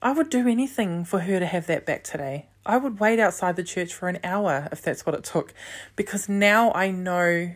I 0.02 0.12
would 0.12 0.30
do 0.30 0.46
anything 0.46 1.04
for 1.04 1.20
her 1.20 1.40
to 1.40 1.46
have 1.46 1.66
that 1.66 1.86
back 1.86 2.04
today. 2.04 2.46
I 2.64 2.76
would 2.76 3.00
wait 3.00 3.18
outside 3.18 3.56
the 3.56 3.64
church 3.64 3.94
for 3.94 4.08
an 4.08 4.18
hour 4.22 4.68
if 4.72 4.82
that's 4.82 5.06
what 5.06 5.14
it 5.14 5.24
took, 5.24 5.54
because 5.94 6.28
now 6.28 6.72
I 6.72 6.90
know 6.90 7.52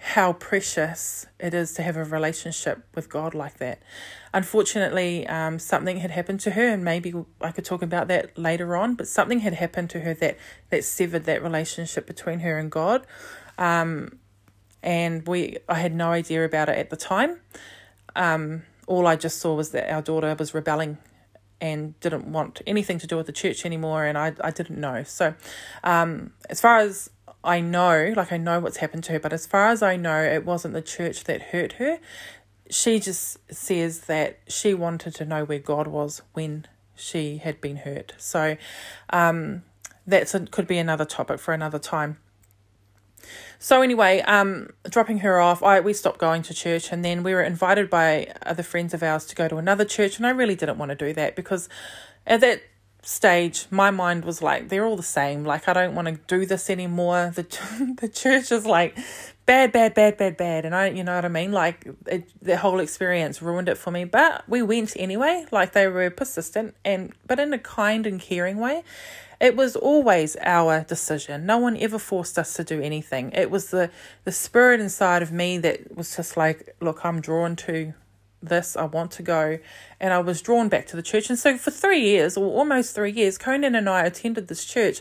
how 0.00 0.32
precious 0.32 1.26
it 1.40 1.52
is 1.52 1.74
to 1.74 1.82
have 1.82 1.96
a 1.96 2.04
relationship 2.04 2.84
with 2.94 3.08
God 3.08 3.34
like 3.34 3.58
that. 3.58 3.80
Unfortunately, 4.32 5.26
um, 5.26 5.58
something 5.58 5.98
had 5.98 6.12
happened 6.12 6.38
to 6.40 6.52
her, 6.52 6.68
and 6.68 6.84
maybe 6.84 7.12
I 7.40 7.50
could 7.50 7.64
talk 7.64 7.82
about 7.82 8.06
that 8.08 8.38
later 8.38 8.76
on. 8.76 8.94
But 8.94 9.08
something 9.08 9.40
had 9.40 9.54
happened 9.54 9.90
to 9.90 10.00
her 10.00 10.14
that 10.14 10.38
that 10.70 10.84
severed 10.84 11.24
that 11.24 11.42
relationship 11.42 12.06
between 12.06 12.40
her 12.40 12.58
and 12.58 12.70
God, 12.70 13.06
um, 13.58 14.18
and 14.82 15.26
we 15.26 15.58
I 15.68 15.74
had 15.74 15.94
no 15.94 16.10
idea 16.10 16.44
about 16.44 16.68
it 16.68 16.78
at 16.78 16.90
the 16.90 16.96
time. 16.96 17.40
Um, 18.14 18.62
all 18.88 19.06
I 19.06 19.16
just 19.16 19.38
saw 19.38 19.54
was 19.54 19.70
that 19.70 19.90
our 19.92 20.02
daughter 20.02 20.34
was 20.38 20.54
rebelling 20.54 20.98
and 21.60 21.98
didn't 22.00 22.24
want 22.30 22.62
anything 22.66 22.98
to 22.98 23.06
do 23.06 23.16
with 23.16 23.26
the 23.26 23.32
church 23.32 23.64
anymore, 23.64 24.04
and 24.04 24.16
I, 24.16 24.32
I 24.40 24.50
didn't 24.50 24.80
know. 24.80 25.02
So, 25.02 25.34
um, 25.84 26.32
as 26.48 26.60
far 26.60 26.78
as 26.78 27.10
I 27.44 27.60
know, 27.60 28.12
like 28.16 28.32
I 28.32 28.36
know 28.36 28.60
what's 28.60 28.78
happened 28.78 29.04
to 29.04 29.12
her, 29.12 29.20
but 29.20 29.32
as 29.32 29.46
far 29.46 29.68
as 29.68 29.82
I 29.82 29.96
know, 29.96 30.20
it 30.22 30.44
wasn't 30.44 30.74
the 30.74 30.82
church 30.82 31.24
that 31.24 31.42
hurt 31.42 31.74
her. 31.74 31.98
She 32.70 33.00
just 33.00 33.38
says 33.52 34.00
that 34.00 34.40
she 34.48 34.74
wanted 34.74 35.14
to 35.16 35.24
know 35.24 35.44
where 35.44 35.58
God 35.58 35.86
was 35.86 36.22
when 36.32 36.66
she 36.94 37.38
had 37.38 37.60
been 37.60 37.76
hurt. 37.76 38.14
So, 38.18 38.56
um, 39.10 39.62
that's 40.06 40.34
could 40.50 40.66
be 40.66 40.78
another 40.78 41.04
topic 41.04 41.38
for 41.38 41.52
another 41.52 41.78
time. 41.78 42.18
So 43.58 43.82
anyway, 43.82 44.20
um, 44.20 44.70
dropping 44.88 45.18
her 45.18 45.40
off, 45.40 45.62
I 45.62 45.80
we 45.80 45.92
stopped 45.92 46.18
going 46.18 46.42
to 46.42 46.54
church, 46.54 46.92
and 46.92 47.04
then 47.04 47.22
we 47.22 47.34
were 47.34 47.42
invited 47.42 47.90
by 47.90 48.32
other 48.44 48.62
friends 48.62 48.94
of 48.94 49.02
ours 49.02 49.24
to 49.26 49.34
go 49.34 49.48
to 49.48 49.56
another 49.56 49.84
church, 49.84 50.16
and 50.16 50.26
I 50.26 50.30
really 50.30 50.54
didn't 50.54 50.78
want 50.78 50.90
to 50.90 50.94
do 50.94 51.12
that 51.14 51.34
because 51.34 51.68
at 52.26 52.40
that 52.40 52.62
stage 53.02 53.66
my 53.70 53.90
mind 53.90 54.24
was 54.24 54.42
like 54.42 54.68
they're 54.68 54.84
all 54.84 54.96
the 54.96 55.02
same. 55.02 55.44
Like 55.44 55.68
i 55.68 55.72
don't 55.72 55.94
want 55.94 56.08
to 56.08 56.18
do 56.26 56.46
this 56.46 56.70
anymore. 56.70 57.32
The 57.34 57.42
the 58.00 58.08
church 58.08 58.52
is 58.52 58.66
like 58.66 58.96
bad 59.48 59.72
bad 59.72 59.94
bad 59.94 60.18
bad 60.18 60.36
bad 60.36 60.66
and 60.66 60.74
i 60.74 60.88
you 60.88 61.02
know 61.02 61.14
what 61.14 61.24
i 61.24 61.28
mean 61.28 61.50
like 61.50 61.88
it, 62.06 62.30
the 62.42 62.58
whole 62.58 62.80
experience 62.80 63.40
ruined 63.40 63.66
it 63.66 63.78
for 63.78 63.90
me 63.90 64.04
but 64.04 64.46
we 64.46 64.60
went 64.60 64.94
anyway 64.96 65.46
like 65.50 65.72
they 65.72 65.88
were 65.88 66.10
persistent 66.10 66.74
and 66.84 67.14
but 67.26 67.40
in 67.40 67.50
a 67.54 67.58
kind 67.58 68.06
and 68.06 68.20
caring 68.20 68.58
way 68.58 68.84
it 69.40 69.54
was 69.54 69.76
always 69.76 70.36
our 70.42 70.82
decision. 70.82 71.46
No 71.46 71.58
one 71.58 71.76
ever 71.76 72.00
forced 72.00 72.40
us 72.40 72.54
to 72.54 72.64
do 72.64 72.80
anything. 72.80 73.30
It 73.32 73.52
was 73.52 73.70
the, 73.70 73.88
the 74.24 74.32
spirit 74.32 74.80
inside 74.80 75.22
of 75.22 75.30
me 75.30 75.58
that 75.58 75.96
was 75.96 76.16
just 76.16 76.36
like, 76.36 76.74
look, 76.80 77.04
I'm 77.04 77.20
drawn 77.20 77.54
to 77.56 77.94
this. 78.42 78.76
I 78.76 78.84
want 78.86 79.12
to 79.12 79.22
go. 79.22 79.60
And 80.00 80.12
I 80.12 80.18
was 80.18 80.42
drawn 80.42 80.68
back 80.68 80.88
to 80.88 80.96
the 80.96 81.02
church. 81.02 81.30
And 81.30 81.38
so 81.38 81.56
for 81.56 81.70
three 81.70 82.00
years, 82.00 82.36
or 82.36 82.46
almost 82.46 82.96
three 82.96 83.12
years, 83.12 83.38
Conan 83.38 83.76
and 83.76 83.88
I 83.88 84.04
attended 84.04 84.48
this 84.48 84.64
church. 84.64 85.00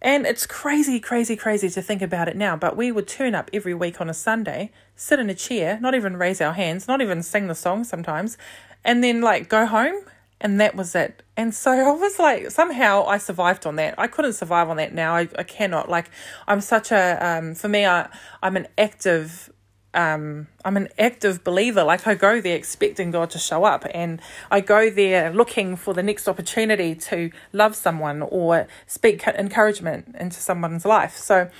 And 0.00 0.26
it's 0.26 0.46
crazy, 0.46 1.00
crazy, 1.00 1.34
crazy 1.34 1.68
to 1.70 1.82
think 1.82 2.02
about 2.02 2.28
it 2.28 2.36
now. 2.36 2.56
But 2.56 2.76
we 2.76 2.92
would 2.92 3.08
turn 3.08 3.34
up 3.34 3.50
every 3.52 3.74
week 3.74 4.00
on 4.00 4.08
a 4.08 4.14
Sunday, 4.14 4.70
sit 4.94 5.18
in 5.18 5.28
a 5.28 5.34
chair, 5.34 5.78
not 5.80 5.94
even 5.94 6.16
raise 6.16 6.40
our 6.40 6.52
hands, 6.52 6.86
not 6.86 7.00
even 7.00 7.22
sing 7.22 7.48
the 7.48 7.54
song 7.54 7.84
sometimes, 7.84 8.38
and 8.84 9.02
then 9.02 9.20
like 9.20 9.48
go 9.48 9.66
home 9.66 10.02
and 10.40 10.60
that 10.60 10.74
was 10.74 10.94
it. 10.94 11.22
And 11.36 11.54
so 11.54 11.72
I 11.88 11.90
was 11.90 12.18
like, 12.18 12.50
somehow 12.50 13.04
I 13.06 13.18
survived 13.18 13.66
on 13.66 13.76
that. 13.76 13.94
I 13.98 14.06
couldn't 14.06 14.34
survive 14.34 14.68
on 14.68 14.76
that 14.76 14.94
now. 14.94 15.14
I, 15.14 15.28
I 15.36 15.42
cannot. 15.42 15.88
Like, 15.88 16.10
I'm 16.46 16.60
such 16.60 16.92
a, 16.92 17.18
um, 17.26 17.54
for 17.54 17.68
me, 17.68 17.86
I, 17.86 18.08
I'm 18.42 18.56
an 18.56 18.68
active, 18.76 19.52
um, 19.94 20.48
I'm 20.64 20.76
an 20.76 20.88
active 20.98 21.42
believer. 21.44 21.82
Like, 21.82 22.06
I 22.06 22.14
go 22.14 22.40
there 22.40 22.56
expecting 22.56 23.10
God 23.10 23.30
to 23.30 23.38
show 23.38 23.64
up, 23.64 23.86
and 23.92 24.20
I 24.50 24.60
go 24.60 24.90
there 24.90 25.32
looking 25.32 25.76
for 25.76 25.94
the 25.94 26.02
next 26.02 26.28
opportunity 26.28 26.94
to 26.94 27.30
love 27.52 27.74
someone 27.74 28.22
or 28.22 28.68
speak 28.86 29.26
encouragement 29.26 30.14
into 30.18 30.40
someone's 30.40 30.84
life. 30.84 31.16
So, 31.16 31.50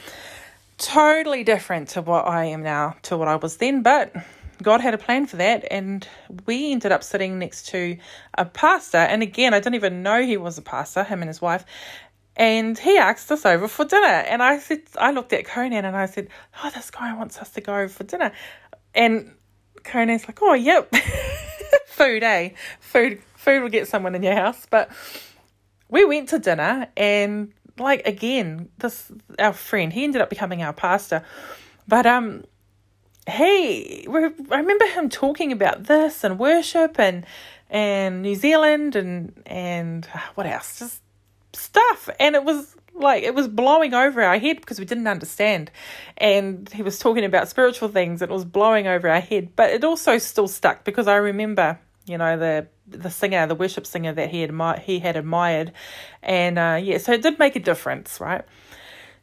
totally 0.77 1.43
different 1.45 1.89
to 1.91 2.03
what 2.03 2.27
I 2.27 2.45
am 2.45 2.63
now, 2.63 2.97
to 3.03 3.17
what 3.17 3.29
I 3.29 3.37
was 3.37 3.57
then. 3.57 3.83
But 3.83 4.15
God 4.63 4.81
had 4.81 4.95
a 4.95 4.99
plan 4.99 5.27
for 5.27 5.37
that, 5.37 5.65
and 5.71 6.07
we 6.47 6.73
ended 6.73 6.93
up 6.93 7.05
sitting 7.05 7.39
next 7.39 7.69
to 7.69 7.97
a 8.35 8.45
pastor. 8.45 8.99
And 8.99 9.23
again, 9.23 9.55
I 9.55 9.61
didn't 9.61 9.77
even 9.77 10.03
know 10.03 10.23
he 10.23 10.37
was 10.37 10.59
a 10.59 10.63
pastor, 10.63 11.05
him 11.05 11.23
and 11.23 11.29
his 11.29 11.41
wife. 11.41 11.65
And 12.39 12.79
he 12.79 12.97
asked 12.97 13.31
us 13.33 13.45
over 13.45 13.69
for 13.69 13.85
dinner. 13.85 14.07
And 14.07 14.43
I 14.43 14.59
said, 14.59 14.83
I 14.97 15.11
looked 15.11 15.33
at 15.33 15.45
Conan 15.45 15.85
and 15.85 15.97
I 15.97 16.07
said, 16.07 16.29
Oh, 16.63 16.71
this 16.71 16.91
guy 16.91 17.13
wants 17.15 17.39
us 17.39 17.51
to 17.51 17.61
go 17.61 17.75
over 17.75 17.89
for 17.89 18.05
dinner. 18.05 18.33
And 18.95 19.35
Conan's 19.83 20.27
like, 20.27 20.41
Oh, 20.41 20.55
yep. 20.55 20.95
food, 21.87 22.23
eh? 22.23 22.51
Food, 22.81 23.21
food 23.35 23.63
will 23.63 23.69
get 23.69 23.89
someone 23.89 24.15
in 24.15 24.23
your 24.23 24.35
house. 24.35 24.67
But 24.71 24.91
we 25.89 26.05
went 26.05 26.29
to 26.31 26.39
dinner, 26.39 26.89
and 26.97 27.53
like 27.79 28.07
again, 28.07 28.69
this 28.79 29.11
our 29.39 29.53
friend, 29.53 29.93
he 29.93 30.05
ended 30.05 30.21
up 30.21 30.31
becoming 30.31 30.63
our 30.63 30.73
pastor. 30.73 31.25
But 31.87 32.07
um, 32.07 32.45
hey, 33.27 34.07
I 34.07 34.57
remember 34.57 34.87
him 34.87 35.09
talking 35.09 35.53
about 35.53 35.85
this 35.85 36.25
and 36.25 36.39
worship 36.39 36.99
and 36.99 37.25
and 37.71 38.23
New 38.23 38.35
Zealand 38.35 38.97
and 38.97 39.43
and 39.47 40.07
uh, 40.15 40.21
what 40.35 40.47
else? 40.47 40.79
Just 40.79 41.03
stuff. 41.59 42.09
And 42.19 42.35
it 42.35 42.45
was 42.45 42.75
like 42.95 43.23
it 43.23 43.35
was 43.35 43.49
blowing 43.49 43.95
over 43.95 44.23
our 44.23 44.39
head 44.39 44.57
because 44.61 44.79
we 44.79 44.85
didn't 44.85 45.07
understand. 45.07 45.71
And 46.17 46.69
he 46.71 46.83
was 46.83 46.99
talking 46.99 47.25
about 47.25 47.49
spiritual 47.49 47.89
things 47.89 48.23
and 48.23 48.31
it 48.31 48.35
was 48.35 48.45
blowing 48.45 48.87
over 48.87 49.09
our 49.09 49.21
head. 49.21 49.55
But 49.57 49.71
it 49.71 49.85
also 49.85 50.19
still 50.19 50.49
stuck 50.49 50.85
because 50.85 51.09
I 51.09 51.17
remember, 51.17 51.79
you 52.07 52.19
know, 52.19 52.37
the 52.37 52.67
the 52.87 53.11
singer, 53.11 53.47
the 53.47 53.55
worship 53.55 53.87
singer 53.87 54.13
that 54.13 54.31
he 54.31 54.41
had 54.41 54.79
he 54.85 54.99
had 54.99 55.17
admired. 55.17 55.73
And 56.23 56.59
uh, 56.59 56.79
yeah, 56.83 56.99
so 56.99 57.13
it 57.13 57.23
did 57.23 57.39
make 57.39 57.57
a 57.57 57.61
difference, 57.61 58.21
right? 58.21 58.45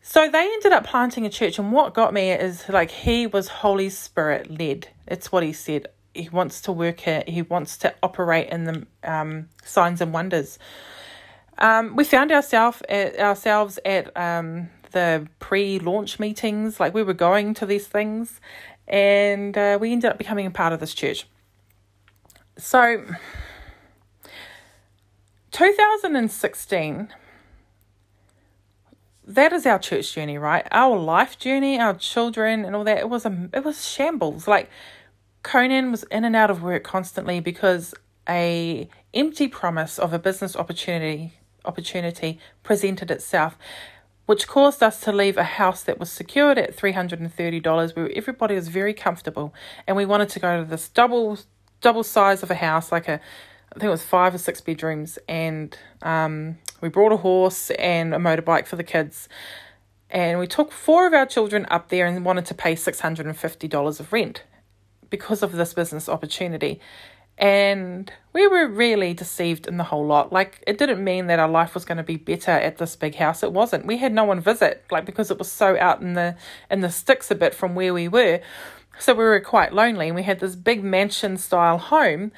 So 0.02 0.30
they 0.30 0.44
ended 0.44 0.72
up 0.72 0.86
planting 0.86 1.26
a 1.26 1.32
church, 1.32 1.58
and 1.58 1.72
what 1.72 1.96
got 1.96 2.14
me 2.14 2.30
is 2.32 2.70
like 2.70 2.92
he 2.92 3.26
was 3.26 3.48
Holy 3.48 3.90
Spirit 3.90 4.52
led. 4.52 4.90
it's 5.08 5.32
what 5.32 5.42
he 5.42 5.52
said. 5.52 5.88
He 6.14 6.30
wants 6.30 6.62
to 6.62 6.72
work 6.72 7.08
it. 7.08 7.28
He 7.28 7.42
wants 7.42 7.78
to 7.80 7.94
operate 8.04 8.50
in 8.50 8.66
the 8.66 8.88
um, 9.04 9.50
signs 9.64 10.02
and 10.02 10.14
wonders. 10.14 10.60
Um, 11.58 11.96
we 11.96 12.04
found 12.04 12.32
ourselves 12.32 12.82
at 12.90 13.18
ourselves 13.20 13.80
at 13.86 14.16
um, 14.18 14.70
the 14.92 15.28
pre-launch 15.40 16.20
meetings. 16.20 16.80
Like 16.80 16.94
we 16.94 17.04
were 17.04 17.14
going 17.14 17.54
to 17.56 17.66
these 17.66 17.88
things, 17.88 18.40
and 18.88 19.58
uh, 19.58 19.78
we 19.80 19.92
ended 19.92 20.12
up 20.12 20.18
becoming 20.18 20.46
a 20.46 20.52
part 20.52 20.74
of 20.74 20.80
this 20.80 20.94
church. 20.94 21.28
So, 22.58 23.04
2016 25.52 27.14
that 29.28 29.52
is 29.54 29.66
our 29.66 29.80
church 29.80 30.14
journey, 30.14 30.38
right? 30.38 30.68
Our 30.72 30.98
life 30.98 31.40
journey, 31.40 31.80
our 31.80 31.96
children 31.96 32.64
and 32.64 32.76
all 32.76 32.84
that. 32.84 33.00
It 33.00 33.10
was 33.10 33.26
a 33.26 33.50
it 33.54 33.64
was 33.64 33.88
shambles. 33.88 34.48
Like 34.48 34.70
Conan 35.44 35.92
was 35.92 36.04
in 36.06 36.24
and 36.26 36.36
out 36.36 36.52
of 36.52 36.62
work 36.62 36.84
constantly 36.84 37.40
because 37.40 37.94
a 38.28 38.90
empty 39.14 39.48
promise 39.48 39.98
of 40.00 40.14
a 40.14 40.20
business 40.20 40.56
opportunity 40.56 41.34
opportunity 41.66 42.40
presented 42.64 43.12
itself, 43.12 43.58
which 44.26 44.48
caused 44.48 44.82
us 44.82 45.00
to 45.02 45.12
leave 45.12 45.38
a 45.38 45.44
house 45.44 45.84
that 45.84 46.00
was 46.00 46.12
secured 46.12 46.58
at 46.58 46.76
three 46.76 46.94
hundred 46.94 47.20
and 47.20 47.34
thirty 47.34 47.60
dollars, 47.60 47.96
where 47.96 48.12
everybody 48.16 48.56
was 48.56 48.68
very 48.68 48.94
comfortable, 48.94 49.54
and 49.88 49.98
we 49.98 50.06
wanted 50.06 50.30
to 50.30 50.40
go 50.40 50.60
to 50.64 50.70
this 50.70 50.90
double 50.90 51.40
double 51.82 52.04
size 52.04 52.44
of 52.44 52.50
a 52.50 52.56
house, 52.56 52.92
like 52.92 53.08
a 53.08 53.20
I 53.76 53.80
think 53.80 53.84
it 53.84 53.90
was 53.90 54.04
five 54.04 54.34
or 54.34 54.38
six 54.38 54.62
bedrooms, 54.62 55.20
and 55.28 55.78
um, 56.02 56.58
we 56.82 56.88
brought 56.88 57.12
a 57.12 57.18
horse 57.18 57.72
and 57.72 58.14
a 58.14 58.18
motorbike 58.18 58.68
for 58.68 58.78
the 58.78 58.84
kids. 58.84 59.28
And 60.10 60.40
we 60.40 60.48
took 60.48 60.72
four 60.72 61.08
of 61.08 61.14
our 61.14 61.26
children 61.26 61.66
up 61.70 61.90
there 61.90 62.06
and 62.06 62.24
wanted 62.24 62.46
to 62.46 62.54
pay 62.54 62.76
$650 62.76 64.00
of 64.00 64.14
rent 64.14 64.44
because 65.10 65.44
of 65.44 65.52
this 65.52 65.74
business 65.74 66.08
opportunity. 66.08 66.80
And 67.38 68.12
we 68.32 68.48
were 68.48 68.68
really 68.68 69.14
deceived 69.14 69.68
in 69.68 69.76
the 69.76 69.84
whole 69.84 70.06
lot. 70.06 70.32
Like, 70.32 70.64
it 70.66 70.78
didn't 70.78 71.04
mean 71.04 71.28
that 71.28 71.40
our 71.40 71.50
life 71.50 71.74
was 71.74 71.84
going 71.84 71.98
to 71.98 72.04
be 72.04 72.16
better 72.16 72.52
at 72.52 72.78
this 72.78 72.96
big 72.96 73.16
house. 73.16 73.44
It 73.44 73.52
wasn't. 73.52 73.86
We 73.86 73.98
had 73.98 74.14
no 74.14 74.24
one 74.24 74.40
visit, 74.40 74.86
like, 74.90 75.06
because 75.06 75.32
it 75.32 75.38
was 75.38 75.52
so 75.52 75.78
out 75.78 76.02
in 76.02 76.14
the 76.14 76.38
in 76.72 76.80
the 76.80 76.90
sticks 76.90 77.30
a 77.32 77.36
bit 77.36 77.54
from 77.54 77.76
where 77.76 77.94
we 77.94 78.08
were. 78.08 78.40
So 79.00 79.14
we 79.14 79.26
were 79.26 79.42
quite 79.42 79.74
lonely. 79.74 80.08
And 80.08 80.16
we 80.16 80.24
had 80.24 80.40
this 80.40 80.56
big 80.56 80.82
mansion 80.82 81.36
style 81.38 81.78
home, 81.78 82.32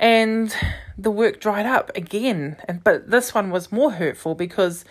and 0.00 0.52
the 0.98 1.12
work 1.12 1.40
dried 1.40 1.66
up 1.66 1.92
again. 1.96 2.56
And 2.66 2.82
but 2.82 3.10
this 3.10 3.34
one 3.34 3.50
was 3.50 3.70
more 3.70 3.92
hurtful 3.92 4.34
because 4.34 4.84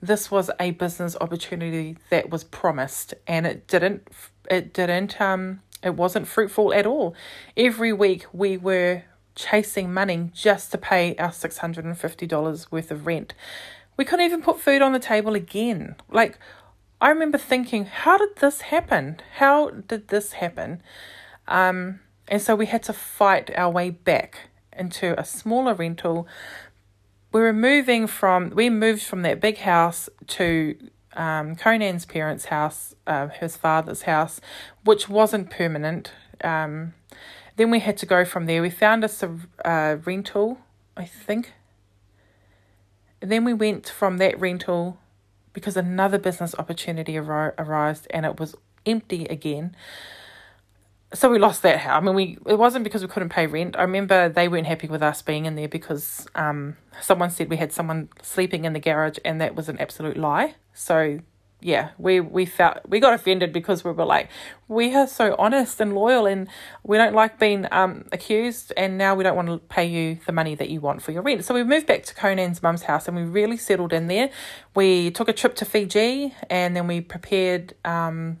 this 0.00 0.30
was 0.30 0.50
a 0.60 0.70
business 0.70 1.16
opportunity 1.20 1.96
that 2.10 2.30
was 2.30 2.44
promised, 2.44 3.14
and 3.26 3.44
it 3.44 3.66
didn't. 3.66 4.06
It 4.48 4.72
didn't. 4.72 5.20
Um 5.20 5.62
it 5.84 5.94
wasn't 5.94 6.26
fruitful 6.26 6.72
at 6.72 6.86
all. 6.86 7.14
Every 7.56 7.92
week 7.92 8.26
we 8.32 8.56
were 8.56 9.02
chasing 9.34 9.92
money 9.92 10.30
just 10.32 10.70
to 10.72 10.78
pay 10.78 11.14
our 11.16 11.30
$650 11.30 12.70
worth 12.70 12.90
of 12.90 13.06
rent. 13.06 13.34
We 13.96 14.04
couldn't 14.04 14.24
even 14.26 14.42
put 14.42 14.60
food 14.60 14.82
on 14.82 14.92
the 14.92 14.98
table 14.98 15.34
again. 15.34 15.96
Like, 16.10 16.38
I 17.00 17.10
remember 17.10 17.38
thinking, 17.38 17.86
how 17.86 18.16
did 18.16 18.36
this 18.36 18.62
happen? 18.62 19.20
How 19.36 19.70
did 19.70 20.08
this 20.08 20.32
happen? 20.32 20.82
Um, 21.46 22.00
and 22.28 22.40
so 22.40 22.54
we 22.56 22.66
had 22.66 22.82
to 22.84 22.92
fight 22.92 23.50
our 23.56 23.70
way 23.70 23.90
back 23.90 24.48
into 24.76 25.18
a 25.18 25.24
smaller 25.24 25.74
rental. 25.74 26.26
We 27.32 27.40
were 27.40 27.52
moving 27.52 28.06
from, 28.06 28.50
we 28.50 28.70
moved 28.70 29.02
from 29.02 29.22
that 29.22 29.40
big 29.40 29.58
house 29.58 30.08
to 30.28 30.76
um, 31.14 31.56
Conan's 31.56 32.04
parents' 32.04 32.46
house, 32.46 32.94
uh, 33.06 33.28
his 33.28 33.56
father's 33.56 34.02
house, 34.02 34.40
which 34.84 35.08
wasn't 35.08 35.50
permanent. 35.50 36.12
Um, 36.42 36.94
then 37.56 37.70
we 37.70 37.80
had 37.80 37.96
to 37.98 38.06
go 38.06 38.24
from 38.24 38.46
there. 38.46 38.62
We 38.62 38.70
found 38.70 39.04
us 39.04 39.22
a 39.22 39.38
uh, 39.64 39.96
rental, 40.04 40.58
I 40.96 41.04
think. 41.04 41.52
And 43.20 43.30
then 43.30 43.44
we 43.44 43.54
went 43.54 43.88
from 43.88 44.18
that 44.18 44.38
rental 44.38 44.98
because 45.52 45.76
another 45.76 46.18
business 46.18 46.54
opportunity 46.58 47.16
ar- 47.16 47.54
arose 47.56 48.06
and 48.10 48.26
it 48.26 48.38
was 48.38 48.54
empty 48.84 49.24
again 49.26 49.74
so 51.14 51.30
we 51.30 51.38
lost 51.38 51.62
that 51.62 51.78
house. 51.78 52.02
I 52.02 52.04
mean, 52.04 52.14
we 52.14 52.38
it 52.46 52.58
wasn't 52.58 52.84
because 52.84 53.02
we 53.02 53.08
couldn't 53.08 53.30
pay 53.30 53.46
rent. 53.46 53.76
I 53.76 53.82
remember 53.82 54.28
they 54.28 54.48
weren't 54.48 54.66
happy 54.66 54.88
with 54.88 55.02
us 55.02 55.22
being 55.22 55.46
in 55.46 55.54
there 55.54 55.68
because 55.68 56.26
um 56.34 56.76
someone 57.00 57.30
said 57.30 57.48
we 57.48 57.56
had 57.56 57.72
someone 57.72 58.08
sleeping 58.22 58.64
in 58.64 58.72
the 58.72 58.80
garage, 58.80 59.18
and 59.24 59.40
that 59.40 59.54
was 59.54 59.68
an 59.68 59.78
absolute 59.78 60.16
lie. 60.16 60.56
So 60.74 61.20
yeah, 61.60 61.90
we 61.96 62.20
we 62.20 62.44
felt 62.44 62.78
we 62.86 63.00
got 63.00 63.14
offended 63.14 63.52
because 63.52 63.84
we 63.84 63.92
were 63.92 64.04
like, 64.04 64.28
we 64.68 64.94
are 64.94 65.06
so 65.06 65.34
honest 65.38 65.80
and 65.80 65.94
loyal, 65.94 66.26
and 66.26 66.46
we 66.82 66.98
don't 66.98 67.14
like 67.14 67.38
being 67.38 67.66
um 67.72 68.04
accused, 68.12 68.72
and 68.76 68.98
now 68.98 69.14
we 69.14 69.24
don't 69.24 69.36
want 69.36 69.48
to 69.48 69.58
pay 69.58 69.86
you 69.86 70.18
the 70.26 70.32
money 70.32 70.54
that 70.56 70.68
you 70.68 70.80
want 70.80 71.00
for 71.00 71.12
your 71.12 71.22
rent. 71.22 71.44
So 71.44 71.54
we 71.54 71.62
moved 71.62 71.86
back 71.86 72.02
to 72.04 72.14
Conan's 72.14 72.62
mum's 72.62 72.82
house, 72.82 73.08
and 73.08 73.16
we 73.16 73.22
really 73.22 73.56
settled 73.56 73.94
in 73.94 74.08
there. 74.08 74.30
We 74.74 75.10
took 75.10 75.28
a 75.28 75.32
trip 75.32 75.54
to 75.56 75.64
Fiji, 75.64 76.34
and 76.50 76.76
then 76.76 76.86
we 76.86 77.00
prepared 77.00 77.74
um 77.84 78.40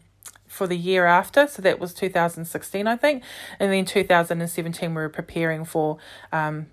for 0.54 0.68
the 0.68 0.76
year 0.76 1.04
after. 1.04 1.48
So 1.48 1.60
that 1.62 1.80
was 1.80 1.92
2016, 1.92 2.86
I 2.86 2.96
think. 2.96 3.24
And 3.58 3.72
then 3.72 3.84
2017, 3.84 4.90
we 4.90 4.94
were 4.94 5.08
preparing 5.08 5.64
for 5.64 5.98
um, 6.32 6.66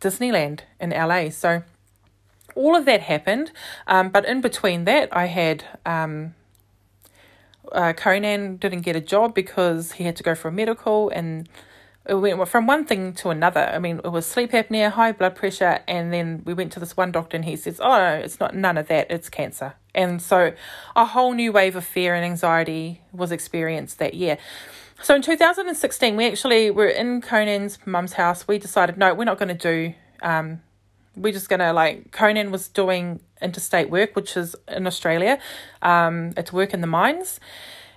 Disneyland 0.00 0.60
in 0.78 0.90
LA. 0.90 1.30
So 1.30 1.64
all 2.54 2.76
of 2.76 2.84
that 2.84 3.00
happened. 3.02 3.50
Um, 3.88 4.10
but 4.10 4.24
in 4.24 4.40
between 4.40 4.84
that, 4.84 5.08
I 5.14 5.26
had. 5.26 5.64
Um, 5.84 6.34
uh, 7.70 7.92
Conan 7.92 8.56
didn't 8.56 8.80
get 8.80 8.96
a 8.96 9.00
job 9.00 9.34
because 9.34 9.92
he 9.92 10.04
had 10.04 10.16
to 10.16 10.22
go 10.22 10.34
for 10.34 10.48
a 10.48 10.52
medical 10.52 11.10
and 11.10 11.46
it 12.08 12.14
went 12.14 12.48
from 12.48 12.66
one 12.66 12.84
thing 12.84 13.12
to 13.14 13.28
another. 13.28 13.60
I 13.60 13.78
mean, 13.78 14.00
it 14.02 14.10
was 14.10 14.26
sleep 14.26 14.52
apnea, 14.52 14.90
high 14.90 15.12
blood 15.12 15.36
pressure, 15.36 15.80
and 15.86 16.12
then 16.12 16.42
we 16.44 16.54
went 16.54 16.72
to 16.72 16.80
this 16.80 16.96
one 16.96 17.12
doctor 17.12 17.36
and 17.36 17.44
he 17.44 17.54
says, 17.56 17.80
"Oh, 17.80 17.98
no, 17.98 18.14
it's 18.14 18.40
not 18.40 18.54
none 18.54 18.78
of 18.78 18.88
that. 18.88 19.10
It's 19.10 19.28
cancer." 19.28 19.74
And 19.94 20.22
so, 20.22 20.52
a 20.96 21.04
whole 21.04 21.32
new 21.32 21.52
wave 21.52 21.76
of 21.76 21.84
fear 21.84 22.14
and 22.14 22.24
anxiety 22.24 23.02
was 23.12 23.30
experienced 23.30 23.98
that 23.98 24.14
year. 24.14 24.38
So 25.02 25.14
in 25.14 25.22
2016, 25.22 26.16
we 26.16 26.26
actually 26.26 26.70
were 26.70 26.88
in 26.88 27.20
Conan's 27.20 27.78
mum's 27.86 28.14
house. 28.14 28.48
We 28.48 28.58
decided, 28.58 28.98
no, 28.98 29.14
we're 29.14 29.24
not 29.24 29.38
going 29.38 29.48
to 29.48 29.54
do. 29.54 29.94
Um, 30.22 30.60
we're 31.14 31.32
just 31.32 31.48
going 31.48 31.60
to 31.60 31.72
like 31.72 32.10
Conan 32.10 32.50
was 32.50 32.68
doing 32.68 33.20
interstate 33.40 33.90
work, 33.90 34.16
which 34.16 34.36
is 34.36 34.56
in 34.66 34.86
Australia. 34.86 35.38
Um, 35.82 36.32
it's 36.36 36.52
work 36.52 36.74
in 36.74 36.80
the 36.80 36.88
mines 36.88 37.38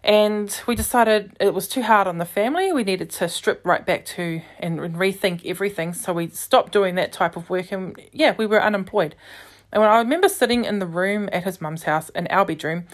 and 0.04 0.62
we 0.66 0.76
decided 0.76 1.36
it 1.40 1.54
was 1.54 1.68
too 1.68 1.84
hard 1.84 2.08
on 2.08 2.18
the 2.18 2.26
family. 2.26 2.74
We 2.74 2.84
needed 2.84 3.10
to 3.12 3.30
strip 3.30 3.66
right 3.66 3.86
back 3.86 4.06
to 4.06 4.42
and, 4.60 4.80
and 4.80 4.96
rethink 4.96 5.46
everything. 5.46 5.94
So 5.94 6.14
we 6.14 6.30
stopped 6.30 6.72
doing 6.72 6.96
that 6.96 7.12
type 7.12 7.36
of 7.36 7.50
work, 7.50 7.72
and 7.72 8.00
yeah, 8.12 8.34
we 8.38 8.46
were 8.46 8.62
unemployed. 8.62 9.16
And 9.72 9.84
I 9.84 10.00
remember 10.00 10.28
sitting 10.28 10.66
in 10.66 10.80
the 10.80 10.88
room 10.88 11.30
at 11.32 11.44
his 11.44 11.62
mum's 11.62 11.84
house 11.84 12.10
in 12.10 12.28
our 12.28 12.46
bedroom, 12.46 12.86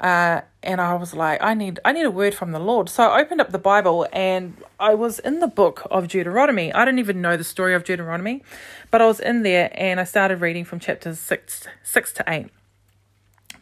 uh, 0.00 0.40
and 0.62 0.80
I 0.80 0.94
was 0.94 1.14
like, 1.14 1.42
I 1.42 1.54
need, 1.54 1.78
I 1.84 1.92
need 1.92 2.06
a 2.06 2.10
word 2.10 2.34
from 2.34 2.52
the 2.52 2.58
Lord. 2.58 2.88
So 2.88 3.04
I 3.04 3.20
opened 3.20 3.40
up 3.40 3.50
the 3.50 3.58
Bible, 3.58 4.06
and 4.12 4.56
I 4.80 4.94
was 4.94 5.18
in 5.18 5.40
the 5.40 5.48
book 5.48 5.86
of 5.90 6.08
Deuteronomy. 6.08 6.72
I 6.72 6.84
didn't 6.84 7.00
even 7.00 7.20
know 7.20 7.36
the 7.36 7.44
story 7.44 7.74
of 7.74 7.84
Deuteronomy, 7.84 8.42
but 8.90 9.02
I 9.02 9.06
was 9.06 9.20
in 9.20 9.42
there, 9.42 9.70
and 9.74 10.00
I 10.00 10.04
started 10.04 10.40
reading 10.40 10.64
from 10.64 10.78
chapters 10.78 11.18
six, 11.18 11.66
six 11.82 12.12
to 12.12 12.24
eight 12.28 12.50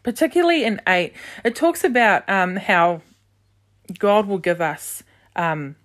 particularly 0.02 0.64
in 0.64 0.80
8, 0.86 1.12
it 1.44 1.54
talks 1.54 1.84
about 1.84 2.28
um, 2.28 2.56
how 2.56 3.02
God 3.98 4.26
will 4.26 4.38
give 4.38 4.60
us 4.60 5.02
um, 5.36 5.76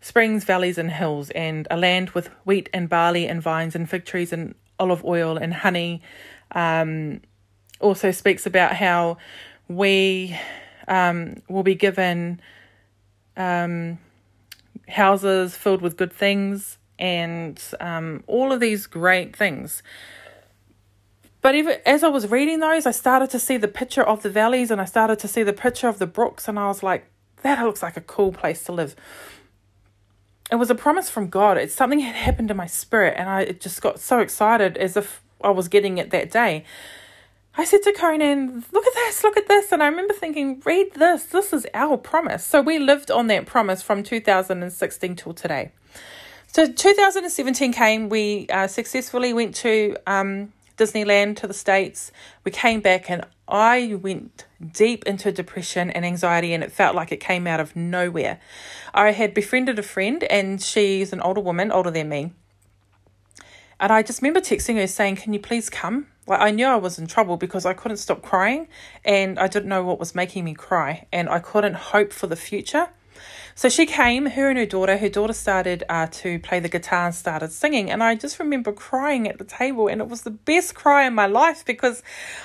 springs, 0.00 0.44
valleys, 0.44 0.78
and 0.78 0.90
hills, 0.90 1.30
and 1.30 1.66
a 1.70 1.76
land 1.76 2.10
with 2.10 2.28
wheat 2.44 2.68
and 2.72 2.88
barley 2.88 3.26
and 3.26 3.42
vines 3.42 3.74
and 3.74 3.88
fig 3.88 4.04
trees 4.04 4.32
and 4.32 4.54
olive 4.78 5.04
oil 5.04 5.36
and 5.36 5.54
honey. 5.54 6.02
Um, 6.52 7.20
also 7.80 8.10
speaks 8.10 8.46
about 8.46 8.74
how 8.74 9.18
we 9.68 10.38
um, 10.88 11.42
will 11.48 11.62
be 11.62 11.74
given 11.74 12.40
um, 13.36 13.98
houses 14.88 15.56
filled 15.56 15.82
with 15.82 15.96
good 15.96 16.12
things 16.12 16.78
and 16.98 17.60
um, 17.80 18.22
all 18.26 18.52
of 18.52 18.60
these 18.60 18.86
great 18.86 19.34
things. 19.34 19.82
But 21.42 21.56
even 21.56 21.78
as 21.84 22.04
I 22.04 22.08
was 22.08 22.30
reading 22.30 22.60
those, 22.60 22.86
I 22.86 22.92
started 22.92 23.28
to 23.30 23.38
see 23.38 23.56
the 23.56 23.68
picture 23.68 24.02
of 24.02 24.22
the 24.22 24.30
valleys 24.30 24.70
and 24.70 24.80
I 24.80 24.84
started 24.84 25.18
to 25.18 25.28
see 25.28 25.42
the 25.42 25.52
picture 25.52 25.88
of 25.88 25.98
the 25.98 26.06
brooks, 26.06 26.48
and 26.48 26.58
I 26.58 26.68
was 26.68 26.82
like, 26.82 27.06
that 27.42 27.62
looks 27.62 27.82
like 27.82 27.96
a 27.96 28.00
cool 28.00 28.32
place 28.32 28.62
to 28.64 28.72
live. 28.72 28.94
It 30.50 30.56
was 30.56 30.70
a 30.70 30.74
promise 30.74 31.10
from 31.10 31.28
God. 31.28 31.58
It's 31.58 31.74
something 31.74 31.98
had 31.98 32.14
happened 32.14 32.50
in 32.50 32.56
my 32.56 32.66
spirit, 32.66 33.14
and 33.16 33.28
I 33.28 33.46
just 33.52 33.82
got 33.82 33.98
so 33.98 34.20
excited 34.20 34.76
as 34.76 34.96
if 34.96 35.22
I 35.42 35.50
was 35.50 35.66
getting 35.66 35.98
it 35.98 36.10
that 36.10 36.30
day. 36.30 36.64
I 37.56 37.64
said 37.64 37.82
to 37.82 37.92
Conan, 37.92 38.64
look 38.72 38.86
at 38.86 38.94
this, 38.94 39.24
look 39.24 39.36
at 39.36 39.48
this. 39.48 39.72
And 39.72 39.82
I 39.82 39.86
remember 39.86 40.14
thinking, 40.14 40.62
read 40.64 40.94
this. 40.94 41.24
This 41.24 41.52
is 41.52 41.66
our 41.74 41.98
promise. 41.98 42.44
So 42.44 42.62
we 42.62 42.78
lived 42.78 43.10
on 43.10 43.26
that 43.26 43.44
promise 43.44 43.82
from 43.82 44.02
2016 44.02 45.16
till 45.16 45.34
today. 45.34 45.72
So 46.46 46.70
2017 46.70 47.72
came, 47.72 48.08
we 48.08 48.46
uh, 48.48 48.68
successfully 48.68 49.32
went 49.34 49.54
to 49.56 49.96
um, 50.06 50.52
Disneyland 50.82 51.36
to 51.36 51.46
the 51.46 51.54
States. 51.54 52.10
We 52.44 52.50
came 52.50 52.80
back 52.80 53.08
and 53.08 53.24
I 53.46 53.94
went 54.00 54.46
deep 54.72 55.04
into 55.04 55.30
depression 55.30 55.90
and 55.90 56.04
anxiety, 56.06 56.54
and 56.54 56.64
it 56.64 56.72
felt 56.72 56.96
like 56.96 57.12
it 57.12 57.20
came 57.20 57.46
out 57.46 57.60
of 57.60 57.76
nowhere. 57.76 58.40
I 58.94 59.12
had 59.12 59.34
befriended 59.34 59.78
a 59.78 59.82
friend, 59.82 60.24
and 60.24 60.60
she's 60.60 61.12
an 61.12 61.20
older 61.20 61.40
woman, 61.40 61.70
older 61.70 61.90
than 61.90 62.08
me. 62.08 62.32
And 63.78 63.92
I 63.92 64.02
just 64.02 64.22
remember 64.22 64.40
texting 64.40 64.76
her 64.76 64.86
saying, 64.86 65.16
Can 65.16 65.32
you 65.32 65.38
please 65.38 65.68
come? 65.68 66.06
Like, 66.26 66.40
I 66.40 66.50
knew 66.50 66.66
I 66.66 66.76
was 66.76 66.98
in 66.98 67.06
trouble 67.06 67.36
because 67.36 67.66
I 67.66 67.74
couldn't 67.74 67.98
stop 67.98 68.22
crying, 68.22 68.68
and 69.04 69.38
I 69.38 69.48
didn't 69.48 69.68
know 69.68 69.84
what 69.84 69.98
was 69.98 70.14
making 70.14 70.44
me 70.44 70.54
cry, 70.54 71.06
and 71.12 71.28
I 71.28 71.38
couldn't 71.38 71.74
hope 71.74 72.12
for 72.12 72.28
the 72.28 72.36
future. 72.36 72.88
So 73.54 73.68
she 73.68 73.86
came, 73.86 74.26
her 74.26 74.48
and 74.48 74.58
her 74.58 74.66
daughter. 74.66 74.96
Her 74.96 75.08
daughter 75.08 75.32
started 75.32 75.84
uh, 75.88 76.06
to 76.10 76.38
play 76.38 76.60
the 76.60 76.68
guitar 76.68 77.06
and 77.06 77.14
started 77.14 77.52
singing. 77.52 77.90
And 77.90 78.02
I 78.02 78.14
just 78.14 78.38
remember 78.38 78.72
crying 78.72 79.28
at 79.28 79.38
the 79.38 79.44
table. 79.44 79.88
And 79.88 80.00
it 80.00 80.08
was 80.08 80.22
the 80.22 80.30
best 80.30 80.74
cry 80.74 81.06
in 81.06 81.14
my 81.14 81.26
life 81.26 81.64
because 81.64 82.02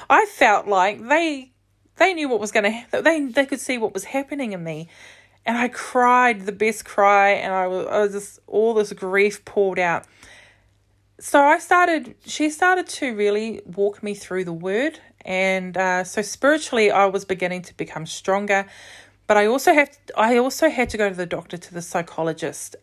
I 0.10 0.26
felt 0.26 0.68
like 0.68 1.08
they 1.08 1.52
they 1.96 2.14
knew 2.14 2.30
what 2.30 2.40
was 2.40 2.52
going 2.52 2.86
to 2.92 3.02
they 3.02 3.26
they 3.26 3.46
could 3.46 3.60
see 3.60 3.78
what 3.78 3.94
was 3.94 4.04
happening 4.06 4.54
in 4.54 4.64
me. 4.64 4.90
And 5.46 5.58
I 5.58 5.70
cried 5.70 6.42
the 6.46 6.52
best 6.52 6.84
cry. 6.84 7.30
And 7.30 7.54
I 7.54 7.68
was, 7.68 7.88
I 7.88 8.00
was 8.02 8.12
just, 8.12 8.40
all 8.48 8.74
this 8.74 8.92
grief 8.92 9.46
poured 9.46 9.80
out. 9.80 10.06
So 11.20 11.42
I 11.42 11.58
started, 11.58 12.16
she 12.26 12.50
started 12.50 12.88
to 12.88 13.16
really 13.16 13.62
walk 13.66 14.04
me 14.04 14.14
through 14.14 14.44
the 14.44 14.54
word. 14.54 15.00
And 15.22 15.78
uh, 15.78 16.04
so 16.04 16.22
spiritually, 16.22 16.92
I 16.92 17.06
was 17.06 17.24
beginning 17.24 17.62
to 17.64 17.78
become 17.78 18.06
stronger 18.06 18.66
but 19.28 19.38
I 19.38 19.46
also 19.46 19.74
have 19.74 19.98
I 20.16 20.38
also 20.38 20.70
had 20.70 20.90
to 20.90 20.98
go 20.98 21.10
to 21.10 21.16
the 21.16 21.26
doctor 21.26 21.58
to 21.58 21.74
the 21.74 21.82
psychologist 21.82 22.76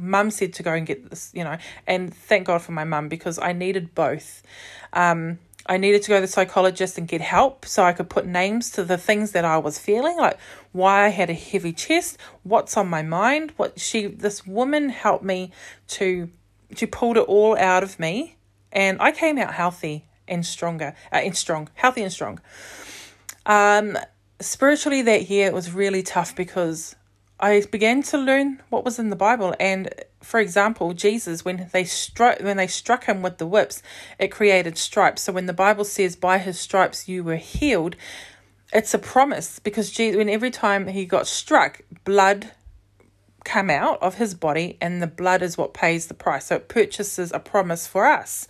mum 0.00 0.30
said 0.30 0.52
to 0.54 0.62
go 0.62 0.72
and 0.72 0.86
get 0.86 1.10
this, 1.10 1.30
you 1.34 1.44
know, 1.44 1.56
and 1.86 2.14
thank 2.14 2.46
God 2.46 2.62
for 2.62 2.72
my 2.72 2.84
mum 2.84 3.08
because 3.08 3.38
I 3.38 3.52
needed 3.52 3.94
both. 3.94 4.42
Um, 4.92 5.38
I 5.66 5.76
needed 5.76 6.02
to 6.02 6.08
go 6.08 6.16
to 6.16 6.20
the 6.22 6.26
psychologist 6.26 6.96
and 6.98 7.06
get 7.06 7.20
help 7.20 7.66
so 7.66 7.84
I 7.84 7.92
could 7.92 8.08
put 8.08 8.26
names 8.26 8.70
to 8.72 8.82
the 8.82 8.96
things 8.96 9.32
that 9.32 9.44
I 9.44 9.58
was 9.58 9.78
feeling, 9.78 10.16
like 10.16 10.38
why 10.72 11.04
I 11.04 11.08
had 11.08 11.30
a 11.30 11.34
heavy 11.34 11.72
chest, 11.72 12.18
what's 12.42 12.76
on 12.76 12.88
my 12.88 13.02
mind. 13.02 13.52
What 13.56 13.78
she, 13.78 14.06
this 14.06 14.46
woman, 14.46 14.88
helped 14.88 15.24
me 15.24 15.52
to, 15.88 16.30
she 16.74 16.86
pulled 16.86 17.18
it 17.18 17.24
all 17.24 17.56
out 17.58 17.82
of 17.82 18.00
me, 18.00 18.36
and 18.72 19.00
I 19.00 19.12
came 19.12 19.38
out 19.38 19.54
healthy 19.54 20.06
and 20.26 20.46
stronger, 20.46 20.94
uh, 21.12 21.16
and 21.16 21.36
strong, 21.36 21.68
healthy 21.74 22.02
and 22.02 22.12
strong. 22.12 22.40
Um, 23.44 23.98
spiritually 24.40 25.02
that 25.02 25.30
year 25.30 25.46
it 25.46 25.52
was 25.52 25.72
really 25.72 26.02
tough 26.02 26.34
because 26.34 26.96
I 27.38 27.64
began 27.70 28.02
to 28.04 28.18
learn 28.18 28.60
what 28.68 28.84
was 28.84 28.98
in 28.98 29.08
the 29.08 29.16
Bible. 29.16 29.54
And 29.58 29.92
for 30.22 30.40
example, 30.40 30.92
Jesus, 30.92 31.44
when 31.44 31.68
they 31.72 31.84
struck 31.84 32.40
when 32.40 32.56
they 32.56 32.66
struck 32.66 33.04
him 33.04 33.22
with 33.22 33.38
the 33.38 33.46
whips, 33.46 33.82
it 34.18 34.28
created 34.28 34.76
stripes. 34.76 35.22
So 35.22 35.32
when 35.32 35.46
the 35.46 35.52
Bible 35.52 35.84
says, 35.84 36.16
"By 36.16 36.38
his 36.38 36.60
stripes 36.60 37.08
you 37.08 37.24
were 37.24 37.36
healed," 37.36 37.96
it's 38.72 38.94
a 38.94 38.98
promise 38.98 39.58
because 39.58 39.90
Jesus, 39.90 40.16
when 40.16 40.28
every 40.28 40.50
time 40.50 40.88
he 40.88 41.04
got 41.04 41.26
struck, 41.26 41.80
blood 42.04 42.52
come 43.44 43.70
out 43.70 44.00
of 44.02 44.16
his 44.16 44.34
body 44.34 44.76
and 44.80 45.02
the 45.02 45.06
blood 45.06 45.42
is 45.42 45.56
what 45.56 45.74
pays 45.74 46.06
the 46.06 46.14
price 46.14 46.46
so 46.46 46.56
it 46.56 46.68
purchases 46.68 47.32
a 47.32 47.38
promise 47.38 47.86
for 47.86 48.06
us 48.06 48.46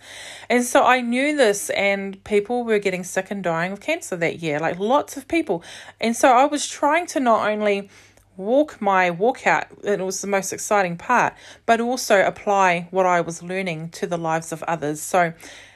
and 0.49 0.63
so 0.63 0.83
i 0.83 1.01
knew 1.01 1.35
this 1.35 1.69
and 1.71 2.23
people 2.23 2.63
were 2.63 2.79
getting 2.79 3.03
sick 3.03 3.31
and 3.31 3.43
dying 3.43 3.71
of 3.71 3.79
cancer 3.79 4.15
that 4.15 4.39
year 4.39 4.59
like 4.59 4.77
lots 4.79 5.17
of 5.17 5.27
people 5.27 5.63
and 5.99 6.15
so 6.15 6.29
i 6.29 6.45
was 6.45 6.67
trying 6.67 7.05
to 7.05 7.19
not 7.19 7.47
only 7.49 7.89
walk 8.37 8.81
my 8.81 9.11
walkout, 9.11 9.65
and 9.83 10.01
it 10.01 10.03
was 10.03 10.21
the 10.21 10.27
most 10.27 10.51
exciting 10.51 10.97
part, 10.97 11.33
but 11.65 11.79
also 11.79 12.21
apply 12.25 12.87
what 12.91 13.05
I 13.05 13.21
was 13.21 13.43
learning 13.43 13.89
to 13.91 14.07
the 14.07 14.17
lives 14.17 14.51
of 14.51 14.63
others. 14.63 15.01
So, 15.01 15.33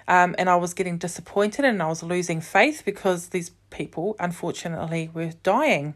um, 0.07 0.35
and 0.37 0.49
I 0.49 0.55
was 0.55 0.73
getting 0.73 0.97
disappointed 0.97 1.65
and 1.65 1.81
I 1.81 1.87
was 1.87 2.03
losing 2.03 2.41
faith 2.41 2.83
because 2.85 3.29
these 3.29 3.51
people, 3.69 4.15
unfortunately, 4.19 5.09
were 5.13 5.31
dying. 5.43 5.95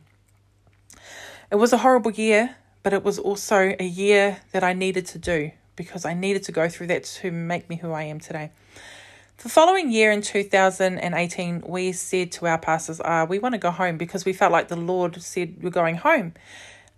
It 1.52 1.56
was 1.56 1.74
a 1.74 1.80
horrible 1.80 2.12
year, 2.12 2.56
but 2.90 2.96
it 2.96 3.04
was 3.04 3.20
also 3.20 3.76
a 3.80 3.86
year 3.86 4.42
that 4.52 4.64
I 4.64 4.74
needed 4.74 5.06
to 5.08 5.20
do 5.20 5.52
because 5.76 6.06
I 6.06 6.16
needed 6.16 6.42
to 6.46 6.52
go 6.52 6.68
through 6.68 6.88
that 6.88 7.04
to 7.22 7.30
make 7.30 7.70
me 7.70 7.76
who 7.76 7.92
I 7.92 8.02
am 8.02 8.20
today. 8.20 8.50
The 9.38 9.50
following 9.50 9.92
year 9.92 10.12
in 10.12 10.24
2018, 10.24 11.66
we 11.68 11.92
said 11.92 12.32
to 12.32 12.48
our 12.48 12.58
pastors, 12.58 13.00
uh, 13.02 13.28
we 13.30 13.38
want 13.38 13.54
to 13.54 13.60
go 13.60 13.70
home 13.70 14.00
because 14.00 14.26
we 14.26 14.34
felt 14.34 14.52
like 14.52 14.70
the 14.70 14.76
Lord 14.76 15.22
said 15.22 15.58
we're 15.62 15.70
going 15.70 15.98
home. 15.98 16.34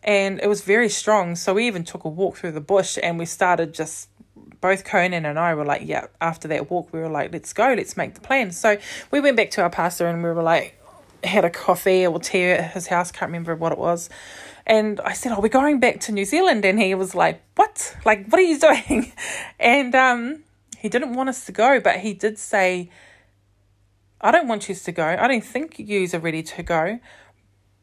And 0.02 0.40
it 0.40 0.48
was 0.48 0.62
very 0.62 0.88
strong. 0.88 1.36
So 1.36 1.56
we 1.56 1.68
even 1.68 1.84
took 1.84 2.06
a 2.06 2.10
walk 2.10 2.38
through 2.38 2.54
the 2.54 2.62
bush 2.62 2.98
and 3.04 3.20
we 3.20 3.26
started 3.26 3.74
just, 3.74 4.08
both 4.62 4.86
Conan 4.86 5.26
and 5.26 5.38
I 5.38 5.54
were 5.56 5.66
like, 5.66 5.82
yeah, 5.84 6.08
after 6.22 6.48
that 6.48 6.72
walk, 6.72 6.94
we 6.94 7.02
were 7.02 7.10
like, 7.10 7.34
let's 7.34 7.52
go, 7.52 7.74
let's 7.74 7.98
make 7.98 8.14
the 8.14 8.22
plan. 8.22 8.54
So 8.54 8.78
we 9.12 9.20
went 9.20 9.36
back 9.36 9.52
to 9.52 9.62
our 9.62 9.70
pastor 9.70 10.08
and 10.08 10.24
we 10.24 10.30
were 10.30 10.42
like, 10.42 10.82
had 11.22 11.44
a 11.44 11.50
coffee 11.50 12.08
or 12.08 12.18
tea 12.18 12.46
at 12.46 12.72
his 12.72 12.88
house, 12.88 13.12
can't 13.12 13.30
remember 13.30 13.56
what 13.56 13.74
it 13.74 13.78
was. 13.78 14.10
And 14.72 15.02
I 15.02 15.12
said, 15.12 15.34
Oh, 15.34 15.42
we're 15.42 15.50
going 15.50 15.82
back 15.82 16.00
to 16.02 16.14
New 16.14 16.24
Zealand. 16.24 16.64
And 16.64 16.80
he 16.80 16.96
was 16.96 17.14
like, 17.14 17.44
What? 17.56 17.94
Like, 18.06 18.28
what 18.30 18.40
are 18.40 18.44
you 18.44 18.58
doing? 18.70 19.12
And 19.60 19.94
um, 19.94 20.44
he 20.78 20.88
didn't 20.88 21.14
want 21.14 21.28
us 21.28 21.46
to 21.48 21.52
go, 21.52 21.82
but 21.82 22.00
he 22.00 22.14
did 22.14 22.40
say, 22.40 22.90
I 24.22 24.32
don't 24.32 24.48
want 24.48 24.70
you 24.70 24.76
to 24.76 24.92
go. 24.94 25.06
I 25.06 25.28
don't 25.28 25.44
think 25.44 25.78
you 25.78 26.08
are 26.14 26.20
ready 26.20 26.42
to 26.42 26.64
go. 26.64 27.02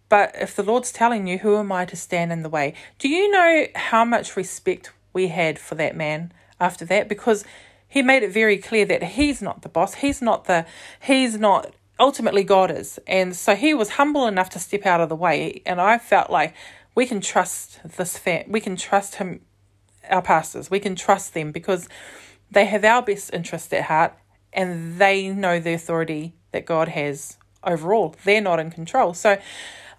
But 0.09 0.35
if 0.41 0.57
the 0.57 0.63
Lord's 0.63 0.91
telling 0.91 1.27
you, 1.27 1.37
who 1.37 1.59
am 1.59 1.71
I 1.71 1.85
to 1.85 1.95
stand 1.95 2.33
in 2.33 2.43
the 2.43 2.49
way? 2.49 2.73
Do 2.99 3.11
you 3.11 3.31
know 3.31 3.67
how 3.75 4.07
much 4.07 4.35
respect 4.35 4.91
we 5.13 5.29
had 5.29 5.59
for 5.59 5.75
that 5.75 5.95
man 5.95 6.33
after 6.59 6.87
that? 6.87 7.07
Because 7.07 7.45
he 7.87 8.01
made 8.01 8.23
it 8.23 8.33
very 8.33 8.57
clear 8.57 8.87
that 8.87 9.03
he's 9.03 9.43
not 9.43 9.61
the 9.61 9.69
boss. 9.69 9.97
He's 9.97 10.23
not 10.23 10.47
the, 10.47 10.65
he's 11.03 11.37
not, 11.37 11.75
ultimately 12.01 12.45
God 12.45 12.71
is. 12.71 12.99
And 13.07 13.37
so 13.37 13.55
he 13.55 13.75
was 13.75 13.91
humble 13.91 14.27
enough 14.27 14.49
to 14.51 14.59
step 14.59 14.87
out 14.87 15.03
of 15.03 15.11
the 15.11 15.17
way. 15.17 15.61
And 15.67 15.83
I 15.83 15.99
felt 15.99 16.31
like 16.31 16.55
we 16.99 17.07
can 17.07 17.21
trust 17.21 17.79
this, 17.97 18.21
we 18.49 18.59
can 18.59 18.75
trust 18.75 19.15
him, 19.15 19.43
our 20.11 20.21
pastors, 20.21 20.69
we 20.69 20.81
can 20.81 20.97
trust 20.97 21.33
them 21.33 21.53
because 21.53 21.89
they 22.51 22.65
have 22.65 22.85
our 22.85 23.03
best 23.03 23.33
interest 23.33 23.73
at 23.73 23.85
heart 23.85 24.15
and 24.53 24.99
they 24.99 25.29
know 25.29 25.61
the 25.61 25.73
authority 25.73 26.35
that 26.51 26.67
God 26.67 26.89
has 26.89 27.37
overall. 27.63 28.17
They're 28.25 28.41
not 28.41 28.59
in 28.59 28.73
control. 28.73 29.15
So 29.15 29.39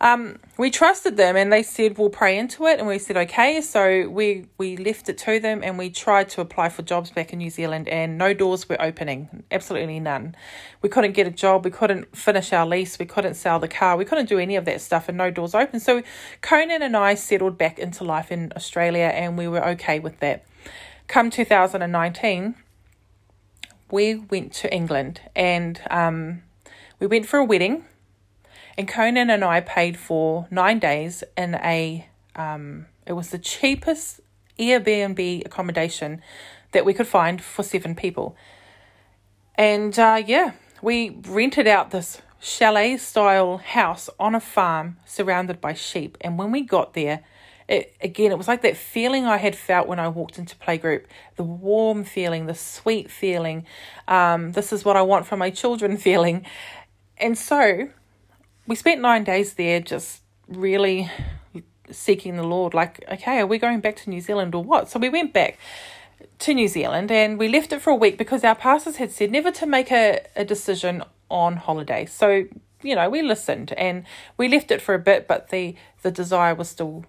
um, 0.01 0.39
we 0.57 0.71
trusted 0.71 1.17
them 1.17 1.35
and 1.35 1.51
they 1.51 1.61
said 1.61 1.97
we'll 1.97 2.09
pray 2.09 2.37
into 2.37 2.65
it. 2.67 2.79
And 2.79 2.87
we 2.87 2.99
said 2.99 3.17
okay. 3.17 3.59
So 3.59 4.07
we 4.07 4.45
we 4.57 4.77
left 4.77 5.09
it 5.09 5.17
to 5.19 5.39
them 5.39 5.61
and 5.63 5.77
we 5.77 5.89
tried 5.89 6.29
to 6.29 6.41
apply 6.41 6.69
for 6.69 6.83
jobs 6.83 7.11
back 7.11 7.33
in 7.33 7.39
New 7.39 7.49
Zealand 7.49 7.89
and 7.89 8.17
no 8.17 8.33
doors 8.33 8.69
were 8.69 8.81
opening 8.81 9.43
absolutely 9.51 9.99
none. 9.99 10.35
We 10.81 10.87
couldn't 10.87 11.11
get 11.13 11.27
a 11.27 11.31
job. 11.31 11.65
We 11.65 11.71
couldn't 11.71 12.15
finish 12.15 12.53
our 12.53 12.65
lease. 12.65 12.97
We 12.97 13.05
couldn't 13.05 13.33
sell 13.33 13.59
the 13.59 13.67
car. 13.67 13.97
We 13.97 14.05
couldn't 14.05 14.29
do 14.29 14.39
any 14.39 14.55
of 14.55 14.63
that 14.65 14.79
stuff 14.79 15.09
and 15.09 15.17
no 15.17 15.31
doors 15.31 15.53
open. 15.53 15.81
So 15.81 16.01
Conan 16.41 16.81
and 16.81 16.95
I 16.95 17.15
settled 17.15 17.57
back 17.57 17.77
into 17.77 18.05
life 18.05 18.31
in 18.31 18.53
Australia 18.55 19.11
and 19.13 19.37
we 19.37 19.47
were 19.49 19.65
okay 19.69 19.99
with 19.99 20.19
that. 20.19 20.45
Come 21.07 21.29
2019, 21.29 22.55
we 23.91 24.15
went 24.15 24.53
to 24.53 24.73
England 24.73 25.21
and 25.35 25.81
um, 25.89 26.43
we 26.99 27.07
went 27.07 27.25
for 27.25 27.39
a 27.39 27.43
wedding. 27.43 27.83
And 28.79 28.87
Conan 28.87 29.29
and 29.29 29.43
I 29.43 29.59
paid 29.59 29.97
for 29.97 30.47
nine 30.49 30.79
days 30.79 31.21
in 31.35 31.55
a, 31.55 32.07
um, 32.37 32.85
it 33.05 33.11
was 33.11 33.29
the 33.29 33.37
cheapest 33.37 34.21
Airbnb 34.57 35.45
accommodation 35.45 36.21
that 36.71 36.85
we 36.85 36.93
could 36.93 37.05
find 37.05 37.43
for 37.43 37.61
seven 37.61 37.93
people. 37.93 38.37
And 39.55 39.99
uh, 39.99 40.23
yeah, 40.25 40.53
we 40.81 41.09
rented 41.27 41.67
out 41.67 41.91
this 41.91 42.21
chalet 42.39 42.95
style 42.95 43.57
house 43.57 44.09
on 44.17 44.33
a 44.33 44.39
farm 44.39 44.95
surrounded 45.03 45.59
by 45.59 45.73
sheep. 45.73 46.17
And 46.21 46.39
when 46.39 46.49
we 46.49 46.61
got 46.61 46.93
there, 46.93 47.25
it, 47.67 47.93
again, 47.99 48.31
it 48.31 48.37
was 48.37 48.47
like 48.47 48.61
that 48.61 48.77
feeling 48.77 49.25
I 49.25 49.35
had 49.35 49.57
felt 49.57 49.89
when 49.89 49.99
I 49.99 50.07
walked 50.07 50.39
into 50.39 50.55
playgroup 50.55 51.03
the 51.35 51.43
warm 51.43 52.05
feeling, 52.05 52.45
the 52.45 52.55
sweet 52.55 53.11
feeling. 53.11 53.65
Um, 54.07 54.53
this 54.53 54.71
is 54.71 54.85
what 54.85 54.95
I 54.95 55.01
want 55.01 55.27
for 55.27 55.35
my 55.35 55.49
children 55.49 55.97
feeling. 56.07 56.45
And 57.17 57.37
so 57.37 57.89
we 58.69 58.75
spent 58.75 59.01
nine 59.01 59.23
days 59.23 59.55
there 59.55 59.79
just 59.79 60.21
really 60.47 61.09
seeking 61.89 62.35
the 62.35 62.43
Lord, 62.43 62.75
like, 62.75 63.03
okay, 63.11 63.39
are 63.39 63.47
we 63.47 63.57
going 63.57 63.79
back 63.79 63.95
to 63.97 64.11
New 64.11 64.21
Zealand 64.21 64.53
or 64.53 64.63
what? 64.63 64.87
So 64.87 64.99
we 64.99 65.09
went 65.09 65.33
back 65.33 65.57
to 66.37 66.53
New 66.53 66.67
Zealand 66.67 67.11
and 67.11 67.39
we 67.39 67.47
left 67.47 67.73
it 67.73 67.81
for 67.81 67.89
a 67.89 67.95
week 67.95 68.15
because 68.15 68.43
our 68.43 68.53
pastors 68.53 68.97
had 68.97 69.11
said 69.11 69.31
never 69.31 69.49
to 69.49 69.65
make 69.65 69.91
a, 69.91 70.19
a 70.35 70.45
decision 70.45 71.03
on 71.31 71.55
holiday. 71.55 72.05
So, 72.05 72.45
you 72.83 72.93
know, 72.93 73.09
we 73.09 73.23
listened 73.23 73.73
and 73.73 74.03
we 74.37 74.47
left 74.47 74.69
it 74.69 74.83
for 74.83 74.93
a 74.93 74.99
bit, 74.99 75.27
but 75.27 75.49
the, 75.49 75.75
the 76.03 76.11
desire 76.11 76.53
was 76.53 76.69
still 76.69 77.05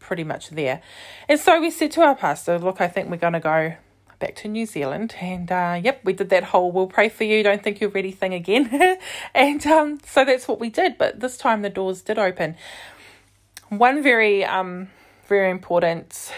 pretty 0.00 0.24
much 0.24 0.50
there. 0.50 0.82
And 1.28 1.38
so 1.38 1.60
we 1.60 1.70
said 1.70 1.92
to 1.92 2.00
our 2.00 2.16
pastor, 2.16 2.58
look, 2.58 2.80
I 2.80 2.88
think 2.88 3.10
we're 3.10 3.16
going 3.16 3.32
to 3.34 3.40
go 3.40 3.76
back 4.18 4.34
to 4.36 4.48
New 4.48 4.66
Zealand. 4.66 5.14
And 5.20 5.50
uh, 5.50 5.80
yep, 5.82 6.00
we 6.04 6.12
did 6.12 6.30
that 6.30 6.44
whole 6.44 6.72
we'll 6.72 6.86
pray 6.86 7.08
for 7.08 7.24
you, 7.24 7.42
don't 7.42 7.62
think 7.62 7.80
you're 7.80 7.90
ready 7.90 8.12
thing 8.12 8.34
again. 8.34 8.98
and 9.34 9.66
um, 9.66 9.98
so 10.06 10.24
that's 10.24 10.48
what 10.48 10.60
we 10.60 10.70
did. 10.70 10.98
But 10.98 11.20
this 11.20 11.36
time 11.36 11.62
the 11.62 11.70
doors 11.70 12.02
did 12.02 12.18
open. 12.18 12.56
One 13.68 14.02
very, 14.02 14.44
um, 14.44 14.88
very 15.28 15.50
important 15.50 16.32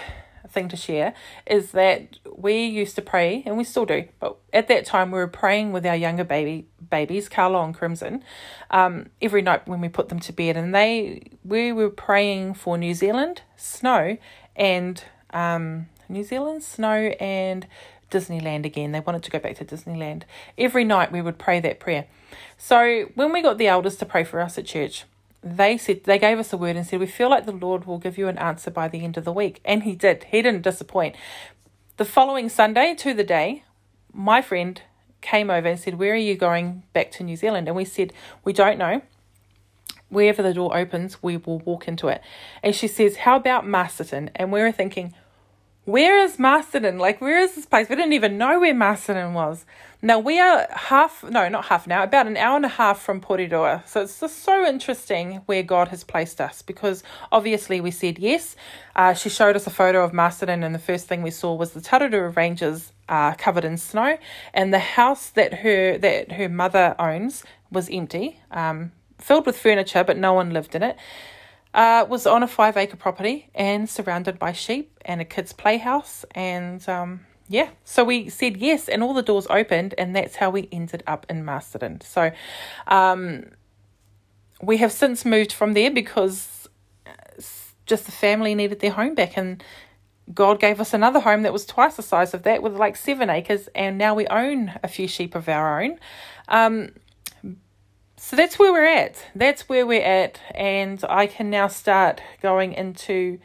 thing 0.49 0.69
to 0.69 0.77
share 0.77 1.15
is 1.47 1.73
that 1.73 2.19
we 2.37 2.65
used 2.65 2.97
to 2.97 3.03
pray, 3.03 3.43
and 3.47 3.57
we 3.57 3.65
still 3.65 3.85
do, 3.85 4.09
but 4.19 4.37
at 4.53 4.69
that 4.69 4.87
time 4.87 5.11
we 5.11 5.19
were 5.19 5.29
praying 5.29 5.73
with 5.73 5.85
our 5.85 5.97
younger 5.97 6.25
baby 6.25 6.67
babies, 6.91 7.29
Carlo 7.29 7.63
and 7.63 7.75
Crimson, 7.75 8.25
um, 8.71 9.07
every 9.21 9.43
night 9.43 9.67
when 9.69 9.81
we 9.81 9.89
put 9.89 10.09
them 10.09 10.21
to 10.21 10.33
bed, 10.33 10.57
and 10.57 10.75
they 10.75 11.31
we 11.45 11.73
were 11.73 11.91
praying 11.91 12.55
for 12.55 12.79
New 12.79 12.95
Zealand 12.95 13.43
snow 13.57 14.17
and 14.57 15.05
um, 15.31 15.87
New 16.09 16.25
Zealand 16.25 16.63
snow 16.63 17.15
and 17.21 17.67
Disneyland 18.11 18.65
again. 18.65 18.93
They 18.93 19.01
wanted 19.01 19.23
to 19.25 19.31
go 19.31 19.39
back 19.39 19.57
to 19.57 19.65
Disneyland. 19.65 20.23
Every 20.57 20.85
night 20.85 21.13
we 21.13 21.21
would 21.21 21.39
pray 21.39 21.61
that 21.61 21.81
prayer. 21.81 22.07
So 22.57 23.11
when 23.15 23.33
we 23.33 23.43
got 23.43 23.59
the 23.59 23.69
elders 23.69 23.97
to 23.97 24.07
pray 24.07 24.25
for 24.25 24.41
us 24.41 24.59
at 24.59 24.67
church, 24.67 25.05
they 25.43 25.79
said 25.79 26.05
they 26.05 26.19
gave 26.19 26.39
us 26.39 26.53
a 26.53 26.57
word 26.57 26.77
and 26.77 26.87
said 26.87 27.01
we 27.01 27.07
feel 27.07 27.31
like 27.31 27.47
the 27.47 27.53
lord 27.53 27.87
will 27.87 27.99
give 27.99 28.19
you 28.19 28.29
an 28.29 28.39
answer 28.39 28.71
by 28.71 28.89
the 28.89 29.05
end 29.05 29.17
of 29.17 29.25
the 29.25 29.33
week. 29.33 29.61
And 29.65 29.85
he 29.85 29.95
did. 29.95 30.25
He 30.25 30.43
didn't 30.43 30.63
disappoint. 30.63 31.15
The 31.97 32.05
following 32.05 32.49
sunday 32.49 32.95
to 32.97 33.15
the 33.15 33.25
day 33.25 33.65
my 34.13 34.43
friend 34.43 34.81
came 35.21 35.51
over 35.51 35.69
and 35.69 35.79
said 35.79 35.99
where 35.99 36.13
are 36.13 36.17
you 36.17 36.35
going 36.35 36.83
back 36.93 37.11
to 37.13 37.25
new 37.25 37.37
zealand? 37.37 37.69
And 37.69 37.77
we 37.77 37.85
said 37.85 38.13
we 38.45 38.53
don't 38.53 38.79
know. 38.79 39.03
Wherever 40.09 40.43
the 40.43 40.55
door 40.55 40.77
opens 40.77 41.23
we 41.23 41.37
will 41.37 41.61
walk 41.61 41.87
into 41.87 42.09
it. 42.09 42.21
And 42.63 42.75
she 42.75 42.89
says 42.89 43.17
how 43.19 43.37
about 43.37 43.67
masterton? 43.67 44.31
And 44.35 44.51
we 44.51 44.61
were 44.61 44.73
thinking 44.73 45.15
where 45.89 46.19
is 46.19 46.39
Masterton? 46.39 46.99
Like, 46.99 47.23
where 47.23 47.39
is 47.39 47.55
this 47.55 47.65
place? 47.65 47.89
We 47.89 47.97
didn't 47.97 48.13
even 48.13 48.37
know 48.37 48.61
where 48.61 48.75
Masterton 48.75 49.33
was. 49.33 49.65
Now, 50.03 50.19
we 50.19 50.39
are 50.39 50.67
half, 50.71 51.25
no, 51.25 51.49
not 51.49 51.65
half 51.65 51.91
hour, 51.91 52.05
about 52.05 52.27
an 52.27 52.37
hour 52.37 52.57
and 52.57 52.67
a 52.67 52.69
half 52.69 53.01
from 53.01 53.23
Porirua. 53.23 53.89
So 53.89 54.03
it's 54.03 54.21
just 54.21 54.41
so 54.41 54.67
interesting 54.67 55.37
where 55.47 55.63
God 55.63 55.89
has 55.89 56.05
placed 56.05 56.43
us 56.43 56.61
because 56.61 57.03
obviously 57.33 57.81
we 57.81 57.91
said 57.91 58.19
yes. 58.19 58.55
Uh, 58.95 59.15
she 59.15 59.31
showed 59.31 59.57
us 59.57 59.67
a 59.67 59.71
photo 59.71 60.05
of 60.05 60.13
Masterton, 60.13 60.63
and 60.63 60.75
the 60.75 60.79
first 60.79 61.07
thing 61.07 61.23
we 61.23 61.31
saw 61.31 61.55
was 61.55 61.71
the 61.71 61.81
Tararua 61.81 62.37
Ranges 62.37 62.93
uh, 63.09 63.33
covered 63.39 63.65
in 63.65 63.79
snow, 63.79 64.19
and 64.53 64.75
the 64.75 64.79
house 64.79 65.31
that 65.31 65.55
her 65.55 65.97
that 65.97 66.33
her 66.33 66.51
mother 66.51 66.97
owns 66.99 67.45
was 67.73 67.89
empty, 67.89 68.41
um, 68.51 68.93
filled 69.17 69.47
with 69.47 69.59
furniture, 69.59 70.05
but 70.05 70.19
no 70.19 70.35
one 70.35 70.51
lived 70.51 70.75
in 70.75 70.83
it 70.83 70.99
uh, 71.75 72.07
was 72.09 72.27
on 72.27 72.43
a 72.43 72.49
five 72.49 72.77
acre 72.77 72.97
property 72.97 73.51
and 73.55 73.89
surrounded 73.89 74.39
by 74.39 74.53
sheep 74.53 74.99
and 75.05 75.21
a 75.21 75.25
kids' 75.25 75.53
playhouse. 75.53 76.25
And 76.35 76.87
um, 76.89 77.21
yeah, 77.49 77.71
so 77.85 78.05
we 78.05 78.29
said 78.29 78.57
yes, 78.57 78.89
and 78.89 79.03
all 79.03 79.15
the 79.15 79.23
doors 79.23 79.47
opened, 79.49 79.95
and 79.97 80.15
that's 80.15 80.37
how 80.37 80.51
we 80.51 80.69
ended 80.71 81.03
up 81.07 81.27
in 81.29 81.45
Masterton. 81.45 82.01
So 82.01 82.31
um, 82.87 83.45
we 84.63 84.79
have 84.79 84.93
since 84.93 85.25
moved 85.25 85.53
from 85.53 85.73
there 85.73 85.91
because 85.91 86.69
uh, 87.07 87.13
just 87.87 88.07
the 88.07 88.13
family 88.13 88.55
needed 88.55 88.81
their 88.81 88.91
home 88.91 89.15
back, 89.15 89.37
and 89.37 89.63
God 90.35 90.61
gave 90.61 90.81
us 90.81 90.93
another 90.93 91.21
home 91.21 91.43
that 91.43 91.53
was 91.53 91.65
twice 91.65 91.97
the 91.97 92.03
size 92.03 92.35
of 92.35 92.43
that 92.43 92.63
with 92.63 92.77
like 92.77 92.97
seven 92.97 93.31
acres, 93.31 93.69
and 93.75 93.97
now 93.97 94.15
we 94.15 94.27
own 94.27 94.73
a 94.83 94.89
few 94.89 95.09
sheep 95.09 95.35
of 95.35 95.49
our 95.49 95.83
own. 95.83 95.99
Um, 96.49 96.91
so 98.19 98.37
that's 98.37 98.59
where 98.59 98.73
we're 98.73 98.85
at. 98.85 99.25
That's 99.35 99.69
where 99.69 99.87
we're 99.87 100.03
at, 100.03 100.41
and 100.55 101.03
I 101.09 101.27
can 101.27 101.51
now 101.51 101.69
start 101.69 102.21
going 102.43 102.73
into 102.73 103.39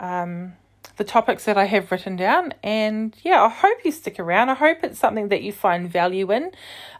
um, 0.00 0.54
the 0.96 1.04
topics 1.04 1.44
that 1.44 1.56
I 1.56 1.64
have 1.66 1.90
written 1.90 2.16
down. 2.16 2.54
And 2.62 3.14
yeah, 3.22 3.42
I 3.42 3.48
hope 3.48 3.78
you 3.84 3.92
stick 3.92 4.18
around. 4.18 4.50
I 4.50 4.54
hope 4.54 4.78
it's 4.82 4.98
something 4.98 5.28
that 5.28 5.42
you 5.42 5.52
find 5.52 5.90
value 5.90 6.30
in. 6.32 6.50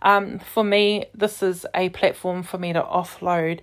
Um, 0.03 0.39
for 0.39 0.65
me, 0.65 1.07
this 1.15 1.43
is 1.43 1.67
a 1.75 1.89
platform 1.91 2.43
for 2.43 2.59
me 2.59 2.73
to 2.73 2.83
offload 2.83 3.61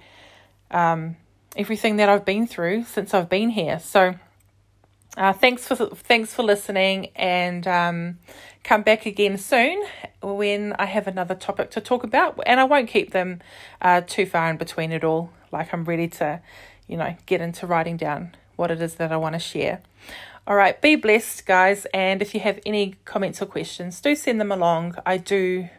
um, 0.69 1.15
everything 1.55 1.97
that 1.97 2.09
I've 2.09 2.25
been 2.25 2.47
through 2.47 2.83
since 2.83 3.13
I've 3.13 3.29
been 3.29 3.49
here. 3.49 3.79
So 3.79 4.15
uh, 5.17 5.33
thanks 5.33 5.67
for 5.67 5.75
thanks 5.75 6.33
for 6.33 6.43
listening, 6.43 7.07
and 7.15 7.67
um, 7.67 8.19
come 8.63 8.81
back 8.81 9.05
again 9.05 9.37
soon 9.37 9.83
when 10.21 10.73
I 10.73 10.85
have 10.85 11.07
another 11.07 11.35
topic 11.35 11.71
to 11.71 11.81
talk 11.81 12.03
about. 12.03 12.39
And 12.45 12.59
I 12.59 12.63
won't 12.63 12.89
keep 12.89 13.11
them 13.11 13.41
uh, 13.81 14.01
too 14.01 14.25
far 14.25 14.49
in 14.49 14.57
between 14.57 14.91
at 14.91 15.03
all. 15.03 15.31
Like 15.51 15.73
I'm 15.73 15.83
ready 15.83 16.07
to, 16.07 16.41
you 16.87 16.95
know, 16.95 17.15
get 17.25 17.41
into 17.41 17.67
writing 17.67 17.97
down 17.97 18.35
what 18.55 18.71
it 18.71 18.81
is 18.81 18.95
that 18.95 19.11
I 19.11 19.17
want 19.17 19.33
to 19.33 19.39
share. 19.39 19.81
All 20.47 20.55
right, 20.55 20.81
be 20.81 20.95
blessed, 20.95 21.45
guys. 21.45 21.85
And 21.93 22.21
if 22.21 22.33
you 22.33 22.39
have 22.39 22.59
any 22.65 22.95
comments 23.05 23.41
or 23.41 23.45
questions, 23.45 23.99
do 24.01 24.15
send 24.15 24.39
them 24.39 24.51
along. 24.51 24.95
I 25.05 25.17
do 25.17 25.69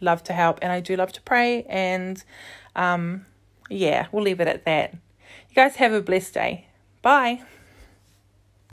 love 0.00 0.22
to 0.24 0.32
help, 0.32 0.58
and 0.62 0.70
I 0.70 0.80
do 0.80 0.96
love 0.96 1.12
to 1.12 1.22
pray. 1.22 1.64
And 1.64 2.22
um, 2.76 3.26
yeah, 3.68 4.06
we'll 4.12 4.22
leave 4.22 4.40
it 4.40 4.48
at 4.48 4.64
that. 4.64 4.92
You 4.92 5.54
guys 5.54 5.76
have 5.76 5.92
a 5.92 6.00
blessed 6.00 6.34
day. 6.34 6.66
Bye. 7.02 7.42